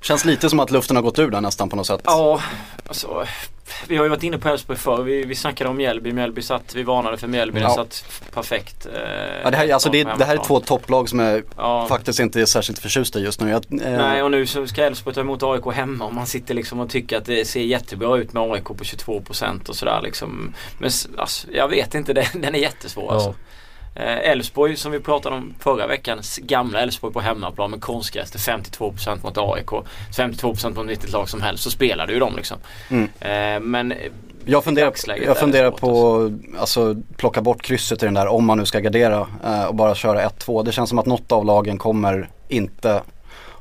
Känns 0.00 0.24
lite 0.24 0.50
som 0.50 0.60
att 0.60 0.70
luften 0.70 0.96
har 0.96 1.02
gått 1.02 1.18
ur 1.18 1.30
där 1.30 1.40
nästan 1.40 1.68
på 1.68 1.76
något 1.76 1.86
sätt. 1.86 2.00
Ja, 2.04 2.40
alltså 2.88 3.26
vi 3.88 3.96
har 3.96 4.04
ju 4.04 4.10
varit 4.10 4.22
inne 4.22 4.38
på 4.38 4.48
Elfsborg 4.48 4.78
förr. 4.78 5.02
Vi, 5.02 5.24
vi 5.24 5.34
snackade 5.34 5.70
om 5.70 5.76
Mjällby. 5.76 6.12
Mjällby 6.12 6.42
satt, 6.42 6.74
vi 6.74 6.82
varnade 6.82 7.16
för 7.16 7.26
Mjällby. 7.26 7.60
Ja. 7.60 7.66
Den 7.66 7.74
satt 7.74 8.04
perfekt. 8.34 8.86
Eh, 8.86 8.92
ja, 9.44 9.50
det, 9.50 9.56
här, 9.56 9.72
alltså 9.72 9.90
det, 9.90 10.04
det 10.18 10.24
här 10.24 10.36
är 10.36 10.44
två 10.44 10.60
topplag 10.60 11.08
som 11.08 11.18
jag 11.18 11.42
ja. 11.56 11.86
faktiskt 11.88 12.20
inte 12.20 12.40
är 12.40 12.46
särskilt 12.46 12.78
förtjusta 12.78 13.20
just 13.20 13.40
nu. 13.40 13.50
Jag, 13.50 13.64
eh. 13.72 13.96
Nej 13.96 14.22
och 14.22 14.30
nu 14.30 14.46
så 14.46 14.66
ska 14.66 14.84
Elfsborg 14.84 15.14
ta 15.14 15.20
emot 15.20 15.42
AIK 15.42 15.74
hemma 15.74 16.04
och 16.04 16.14
man 16.14 16.26
sitter 16.26 16.54
liksom 16.54 16.80
och 16.80 16.90
tycker 16.90 17.16
att 17.16 17.24
det 17.24 17.44
ser 17.44 17.60
jättebra 17.60 18.16
ut 18.16 18.32
med 18.32 18.42
AIK 18.42 18.64
på 18.64 18.74
22% 18.74 19.68
och 19.68 19.76
sådär 19.76 20.00
liksom. 20.02 20.54
Men 20.78 20.90
alltså, 21.18 21.48
jag 21.52 21.68
vet 21.68 21.94
inte, 21.94 22.12
den 22.32 22.54
är 22.54 22.58
jättesvår 22.58 23.04
ja. 23.08 23.14
alltså. 23.14 23.34
Eh, 23.96 24.30
Elfsborg 24.30 24.76
som 24.76 24.92
vi 24.92 25.00
pratade 25.00 25.36
om 25.36 25.54
förra 25.58 25.86
veckan. 25.86 26.22
Gamla 26.38 26.80
Elfsborg 26.80 27.12
på 27.12 27.20
hemmaplan 27.20 27.70
med 27.70 27.80
konstgräs 27.80 28.30
till 28.30 28.40
52% 28.40 29.22
mot 29.22 29.38
AIK. 29.38 29.70
52% 30.16 30.74
mot 30.74 30.86
vilket 30.86 31.12
lag 31.12 31.28
som 31.28 31.42
helst 31.42 31.62
så 31.62 31.70
spelade 31.70 32.12
ju 32.12 32.18
de 32.18 32.36
liksom. 32.36 32.58
Mm. 32.88 33.08
Eh, 33.20 33.60
men 33.60 33.94
jag 34.44 34.64
funderar, 34.64 34.92
jag 35.24 35.38
funderar 35.38 35.70
på 35.70 36.20
alltså. 36.22 36.60
alltså 36.60 37.02
plocka 37.16 37.40
bort 37.42 37.62
krysset 37.62 38.02
i 38.02 38.06
den 38.06 38.14
där 38.14 38.26
om 38.26 38.44
man 38.44 38.58
nu 38.58 38.64
ska 38.66 38.80
gardera 38.80 39.26
eh, 39.44 39.64
och 39.64 39.74
bara 39.74 39.94
köra 39.94 40.28
1-2. 40.28 40.64
Det 40.64 40.72
känns 40.72 40.88
som 40.88 40.98
att 40.98 41.06
något 41.06 41.32
av 41.32 41.44
lagen 41.44 41.78
kommer 41.78 42.30
inte 42.48 43.02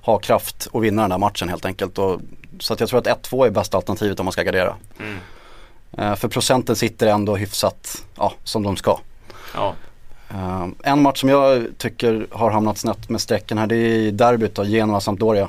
ha 0.02 0.17
kraft 0.17 0.67
att 0.74 0.82
vinna 0.82 1.02
den 1.02 1.10
där 1.10 1.17
matchen 1.17 1.50
helt 1.50 1.65
enkelt. 1.65 1.98
Och, 1.98 2.21
så 2.60 2.74
att 2.74 2.80
jag 2.80 2.89
tror 2.89 3.00
att 3.00 3.30
1-2 3.30 3.45
är 3.45 3.50
bästa 3.50 3.78
alternativet 3.78 4.19
om 4.19 4.26
man 4.26 4.34
ska 4.34 4.43
gardera. 4.43 4.76
Mm. 5.00 6.15
För 6.15 6.28
procenten 6.28 6.76
sitter 6.76 7.08
ändå 7.08 7.36
hyfsat 7.36 8.04
ja, 8.15 8.34
som 8.43 8.63
de 8.63 8.78
ska. 8.78 9.00
Ja. 9.54 9.74
Uh, 10.31 10.67
en 10.83 11.01
match 11.01 11.19
som 11.19 11.29
jag 11.29 11.65
tycker 11.77 12.27
har 12.31 12.51
hamnat 12.51 12.77
snett 12.77 13.09
med 13.09 13.21
strecken 13.21 13.57
här 13.57 13.67
det 13.67 13.75
är 13.75 14.11
derbyt 14.11 14.55
då, 14.55 14.63
Genoa-Sampdoria. 14.63 15.47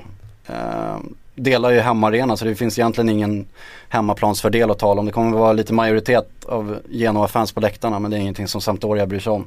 Uh, 0.51 0.99
delar 1.35 1.71
ju 1.71 1.81
hemmaarena 1.81 2.37
så 2.37 2.45
det 2.45 2.55
finns 2.55 2.79
egentligen 2.79 3.09
ingen 3.09 3.47
hemmaplansfördel 3.89 4.71
att 4.71 4.79
tala 4.79 5.01
om. 5.01 5.07
Det 5.07 5.13
kommer 5.13 5.31
att 5.31 5.41
vara 5.41 5.53
lite 5.53 5.73
majoritet 5.73 6.45
av 6.45 6.79
Genoa-fans 6.91 7.53
på 7.53 7.61
läktarna 7.61 7.99
men 7.99 8.11
det 8.11 8.17
är 8.17 8.21
ingenting 8.21 8.49
som 8.49 8.61
Sampdoria 8.61 9.07
bryr 9.07 9.21
sig 9.21 9.33
om. 9.33 9.47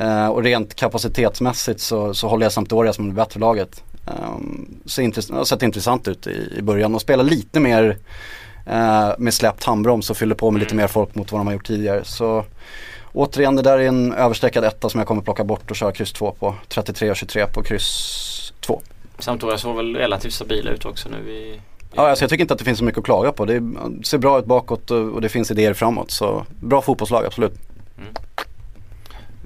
Uh, 0.00 0.28
och 0.28 0.42
rent 0.42 0.74
kapacitetsmässigt 0.74 1.80
så, 1.80 2.14
så 2.14 2.28
håller 2.28 2.44
jag 2.44 2.52
Sampdoria 2.52 2.92
som 2.92 3.08
det 3.08 3.14
bättre 3.14 3.40
laget. 3.40 3.82
Um, 4.06 4.80
ser 4.86 5.02
intress- 5.02 5.32
har 5.32 5.44
sett 5.44 5.62
intressant 5.62 6.08
ut 6.08 6.26
i, 6.26 6.54
i 6.58 6.62
början 6.62 6.94
och 6.94 7.00
spelar 7.00 7.24
lite 7.24 7.60
mer 7.60 7.96
uh, 8.68 9.12
med 9.18 9.34
släppt 9.34 9.64
handbroms 9.64 10.10
och 10.10 10.16
fyller 10.16 10.34
på 10.34 10.50
med 10.50 10.60
lite 10.60 10.74
mer 10.74 10.86
folk 10.86 11.14
mot 11.14 11.32
vad 11.32 11.40
de 11.40 11.46
har 11.46 11.54
gjort 11.54 11.66
tidigare. 11.66 12.04
Så 12.04 12.44
Återigen 13.12 13.56
det 13.56 13.62
där 13.62 13.78
är 13.78 13.88
en 13.88 14.12
överstreckad 14.12 14.64
etta 14.64 14.88
som 14.88 14.98
jag 14.98 15.08
kommer 15.08 15.22
plocka 15.22 15.44
bort 15.44 15.70
och 15.70 15.76
köra 15.76 15.92
kryss 15.92 16.12
2 16.12 16.30
på. 16.38 16.54
33 16.68 17.10
och 17.10 17.16
23 17.16 17.46
på 17.46 17.62
kryss 17.62 18.52
2. 18.60 18.80
Sampdoria 19.18 19.58
såg 19.58 19.76
väl 19.76 19.96
relativt 19.96 20.32
stabila 20.32 20.70
ut 20.70 20.84
också 20.84 21.08
nu 21.08 21.30
i 21.30 21.60
Ja, 21.94 22.08
alltså 22.08 22.22
jag 22.22 22.30
tycker 22.30 22.42
inte 22.44 22.54
att 22.54 22.58
det 22.58 22.64
finns 22.64 22.78
så 22.78 22.84
mycket 22.84 22.98
att 22.98 23.04
klaga 23.04 23.32
på. 23.32 23.44
Det 23.44 23.62
ser 24.04 24.18
bra 24.18 24.38
ut 24.38 24.44
bakåt 24.44 24.90
och, 24.90 25.20
det 25.20 25.28
finns 25.28 25.50
idéer 25.50 25.74
framåt. 25.74 26.10
Så 26.10 26.46
bra 26.60 26.82
fotbollslag, 26.82 27.26
absolut. 27.26 27.52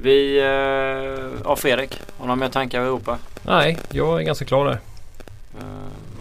Vi, 0.03 0.38
eh, 0.38 1.40
ja 1.44 1.57
Fredrik, 1.57 1.90
har 1.90 2.24
du 2.24 2.27
några 2.27 2.37
mer 2.37 2.48
tankar 2.48 2.81
i 2.81 2.85
Europa? 2.85 3.18
Nej, 3.42 3.79
jag 3.90 4.20
är 4.20 4.24
ganska 4.24 4.44
klar 4.44 4.64
där. 4.64 4.79
Eh, 5.59 5.64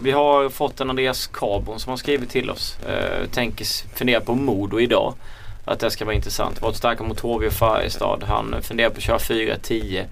Vi 0.02 0.10
har 0.10 0.48
fått 0.48 0.80
en 0.80 0.90
Andreas 0.90 1.26
Carbon 1.26 1.80
som 1.80 1.90
har 1.90 1.96
skrivit 1.96 2.30
till 2.30 2.50
oss. 2.50 2.76
Uh, 2.88 3.26
tänker 3.28 3.66
fundera 3.96 4.20
på 4.20 4.34
Modo 4.34 4.80
idag. 4.80 5.14
Att 5.64 5.80
det 5.80 5.90
ska 5.90 6.04
vara 6.04 6.14
intressant. 6.14 6.62
Varit 6.62 6.76
starka 6.76 7.02
mot 7.02 7.20
HV 7.20 7.50
Färjestad. 7.50 8.22
Han 8.22 8.62
funderar 8.62 8.90
på 8.90 8.96
att 8.96 9.02
köra 9.02 9.18
4-10 9.18 10.04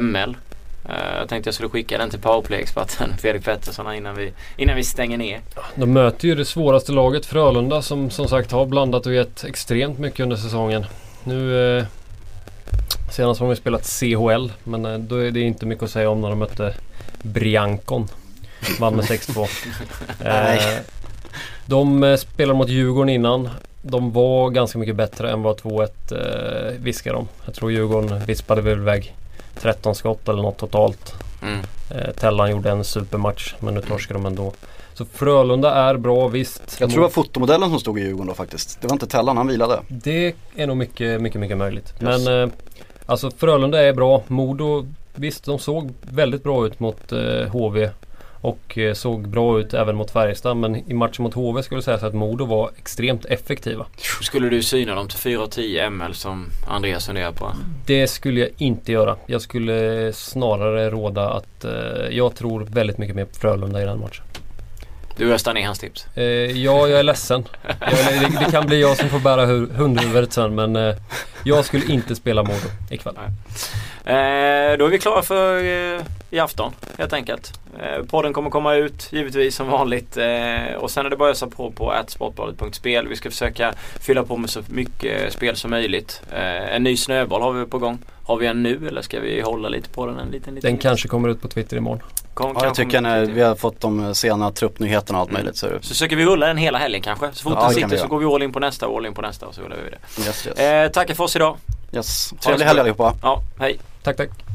ML. 0.00 0.36
Eh, 0.88 1.18
jag 1.18 1.28
tänkte 1.28 1.48
jag 1.48 1.54
skulle 1.54 1.68
skicka 1.68 1.98
den 1.98 2.10
till 2.10 2.20
powerplay-experten 2.20 3.16
Fredrik 3.20 3.44
Pettersson 3.44 3.94
innan 3.94 4.14
vi, 4.14 4.32
innan 4.56 4.76
vi 4.76 4.84
stänger 4.84 5.18
ner. 5.18 5.40
De 5.74 5.92
möter 5.92 6.28
ju 6.28 6.34
det 6.34 6.44
svåraste 6.44 6.92
laget 6.92 7.26
Frölunda 7.26 7.82
som 7.82 8.10
som 8.10 8.28
sagt 8.28 8.52
har 8.52 8.66
blandat 8.66 9.06
och 9.06 9.14
gett 9.14 9.44
extremt 9.44 9.98
mycket 9.98 10.20
under 10.20 10.36
säsongen. 10.36 10.86
Nu 11.24 11.76
eh, 11.78 11.84
senast 13.12 13.40
har 13.40 13.48
de 13.48 13.56
spelat 13.56 13.86
CHL 13.86 14.52
men 14.64 14.84
eh, 14.86 14.98
då 14.98 15.16
är 15.16 15.30
det 15.30 15.40
inte 15.40 15.66
mycket 15.66 15.84
att 15.84 15.90
säga 15.90 16.10
om 16.10 16.20
när 16.20 16.28
de 16.28 16.38
mötte 16.38 16.74
Briancon. 17.22 18.08
Vann 18.80 18.96
med 18.96 19.04
6-2. 19.04 19.48
Nej. 20.24 20.58
eh, 20.58 20.80
de 21.66 22.04
eh, 22.04 22.16
spelade 22.16 22.58
mot 22.58 22.68
Djurgården 22.68 23.08
innan. 23.08 23.50
De 23.82 24.12
var 24.12 24.50
ganska 24.50 24.78
mycket 24.78 24.96
bättre 24.96 25.30
än 25.30 25.42
vad 25.42 25.56
2-1 25.56 25.88
eh, 26.10 26.80
viskar 26.80 27.12
de. 27.12 27.28
Jag 27.44 27.54
tror 27.54 27.72
Djurgården 27.72 28.24
vispade 28.26 28.60
väl 28.60 28.78
iväg 28.78 29.16
13 29.54 29.94
skott 29.94 30.28
eller 30.28 30.42
något 30.42 30.56
totalt. 30.56 31.14
Mm. 31.42 31.60
Eh, 31.90 32.12
Tellan 32.14 32.50
gjorde 32.50 32.70
en 32.70 32.84
supermatch 32.84 33.54
men 33.60 33.74
nu 33.74 33.80
torskade 33.80 34.20
de 34.20 34.26
ändå. 34.26 34.52
Så 34.94 35.04
Frölunda 35.04 35.74
är 35.74 35.96
bra 35.96 36.28
visst. 36.28 36.76
Jag 36.80 36.90
tror 36.90 37.00
det 37.00 37.02
var 37.02 37.08
fotomodellen 37.08 37.70
som 37.70 37.80
stod 37.80 37.98
i 37.98 38.02
Djurgården 38.02 38.26
då 38.26 38.34
faktiskt. 38.34 38.80
Det 38.80 38.86
var 38.86 38.94
inte 38.94 39.06
Tellan, 39.06 39.36
han 39.36 39.46
vilade. 39.46 39.80
Det 39.88 40.34
är 40.56 40.66
nog 40.66 40.76
mycket, 40.76 41.20
mycket, 41.20 41.40
mycket 41.40 41.56
möjligt. 41.56 41.94
Yes. 42.02 42.24
Men 42.26 42.42
eh, 42.42 42.48
alltså 43.06 43.30
Frölunda 43.30 43.82
är 43.82 43.92
bra. 43.92 44.22
Modo, 44.26 44.86
visst 45.14 45.44
de 45.44 45.58
såg 45.58 45.94
väldigt 46.00 46.42
bra 46.42 46.66
ut 46.66 46.80
mot 46.80 47.12
eh, 47.12 47.48
HV. 47.52 47.90
Och 48.42 48.78
eh, 48.78 48.94
såg 48.94 49.28
bra 49.28 49.60
ut 49.60 49.74
även 49.74 49.96
mot 49.96 50.10
Färjestad. 50.10 50.56
Men 50.56 50.76
i 50.90 50.94
matchen 50.94 51.22
mot 51.22 51.34
HV 51.34 51.62
skulle 51.62 51.76
jag 51.76 51.84
säga 51.84 51.96
att 52.08 52.14
Modo 52.14 52.44
var 52.44 52.70
extremt 52.78 53.24
effektiva. 53.24 53.86
Skulle 54.22 54.48
du 54.48 54.62
syna 54.62 54.94
dem 54.94 55.08
till 55.08 55.18
4-10 55.18 55.90
ML 55.90 56.14
som 56.14 56.46
Andreas 56.68 57.06
funderar 57.06 57.32
på? 57.32 57.52
Det 57.86 58.06
skulle 58.06 58.40
jag 58.40 58.48
inte 58.56 58.92
göra. 58.92 59.16
Jag 59.26 59.42
skulle 59.42 60.12
snarare 60.12 60.90
råda 60.90 61.30
att 61.30 61.64
eh, 61.64 61.70
jag 62.10 62.34
tror 62.34 62.60
väldigt 62.60 62.98
mycket 62.98 63.16
mer 63.16 63.24
på 63.24 63.34
Frölunda 63.34 63.82
i 63.82 63.84
den 63.84 64.00
matchen. 64.00 64.24
Du 65.16 65.28
röstar 65.28 65.54
ner 65.54 65.66
hans 65.66 65.78
tips. 65.78 66.06
Eh, 66.14 66.22
ja, 66.24 66.88
jag 66.88 66.98
är 66.98 67.02
ledsen. 67.02 67.44
Jag, 67.80 67.90
det, 68.20 68.38
det 68.44 68.50
kan 68.50 68.66
bli 68.66 68.80
jag 68.80 68.96
som 68.96 69.08
får 69.08 69.18
bära 69.18 69.46
hu- 69.46 69.72
hundhuvudet 69.74 70.32
sen 70.32 70.54
men 70.54 70.76
eh, 70.76 70.94
jag 71.44 71.64
skulle 71.64 71.92
inte 71.92 72.14
spela 72.16 72.42
Modo 72.42 72.68
ikväll. 72.90 73.14
Eh, 74.04 74.78
då 74.78 74.86
är 74.86 74.88
vi 74.88 74.98
klara 74.98 75.22
för 75.22 75.56
eh, 75.96 76.00
i 76.30 76.38
afton 76.38 76.72
helt 76.98 77.12
enkelt. 77.12 77.52
Eh, 77.80 78.04
podden 78.04 78.32
kommer 78.32 78.50
komma 78.50 78.74
ut 78.74 79.08
givetvis 79.12 79.56
som 79.56 79.68
vanligt 79.68 80.16
eh, 80.16 80.74
och 80.78 80.90
sen 80.90 81.06
är 81.06 81.10
det 81.10 81.16
bara 81.16 81.30
att 81.30 81.36
ösa 81.36 81.46
på 81.46 81.70
på 81.70 81.94
sportbladet.spel. 82.06 83.08
Vi 83.08 83.16
ska 83.16 83.30
försöka 83.30 83.74
fylla 84.00 84.22
på 84.22 84.36
med 84.36 84.50
så 84.50 84.60
mycket 84.68 85.32
spel 85.32 85.56
som 85.56 85.70
möjligt. 85.70 86.22
Eh, 86.32 86.74
en 86.74 86.82
ny 86.82 86.96
snöboll 86.96 87.42
har 87.42 87.52
vi 87.52 87.66
på 87.66 87.78
gång. 87.78 87.98
Har 88.24 88.36
vi 88.36 88.46
en 88.46 88.62
nu 88.62 88.88
eller 88.88 89.02
ska 89.02 89.20
vi 89.20 89.40
hålla 89.40 89.68
lite 89.68 89.88
på 89.88 90.06
den 90.06 90.18
en 90.18 90.30
liten, 90.30 90.54
liten 90.54 90.70
Den 90.70 90.78
kanske 90.78 91.08
kommer 91.08 91.28
ut 91.28 91.40
på 91.42 91.48
Twitter 91.48 91.76
imorgon. 91.76 92.02
Kom, 92.34 92.52
Ja, 92.58 92.64
jag 92.64 92.74
tycker 92.74 93.00
när 93.00 93.24
vi 93.26 93.42
har 93.42 93.54
fått 93.54 93.80
de 93.80 94.14
sena 94.14 94.50
truppnyheterna 94.50 95.18
och 95.18 95.22
allt 95.22 95.30
Mm. 95.30 95.40
möjligt 95.42 95.56
så 95.56 95.66
Så 95.80 95.88
försöker 95.88 96.16
vi 96.16 96.24
rulla 96.24 96.46
den 96.46 96.56
hela 96.56 96.78
helgen 96.78 97.02
kanske. 97.02 97.30
Så 97.32 97.42
fort 97.42 97.52
Ja, 97.56 97.64
den 97.64 97.74
sitter 97.74 97.96
så 97.96 98.06
går 98.06 98.18
vi 98.18 98.24
all 98.26 98.42
in 98.42 98.52
på 98.52 98.60
nästa 98.60 98.86
all 98.86 99.06
in 99.06 99.14
på 99.14 99.22
nästa 99.22 99.46
och 99.46 99.54
så 99.54 99.60
rullar 99.62 99.76
vi 99.84 99.90
det. 99.90 100.26
yes, 100.26 100.46
yes. 100.46 100.58
Eh, 100.58 100.88
tackar 100.90 101.14
för 101.14 101.24
oss 101.24 101.36
idag. 101.36 101.56
Yes. 101.92 102.32
Trevlig 102.40 102.66
helg 102.66 102.84
allihopa. 102.84 103.14
Ja, 103.22 103.36
hej. 103.58 103.78
Tack 104.02 104.16
tack. 104.16 104.51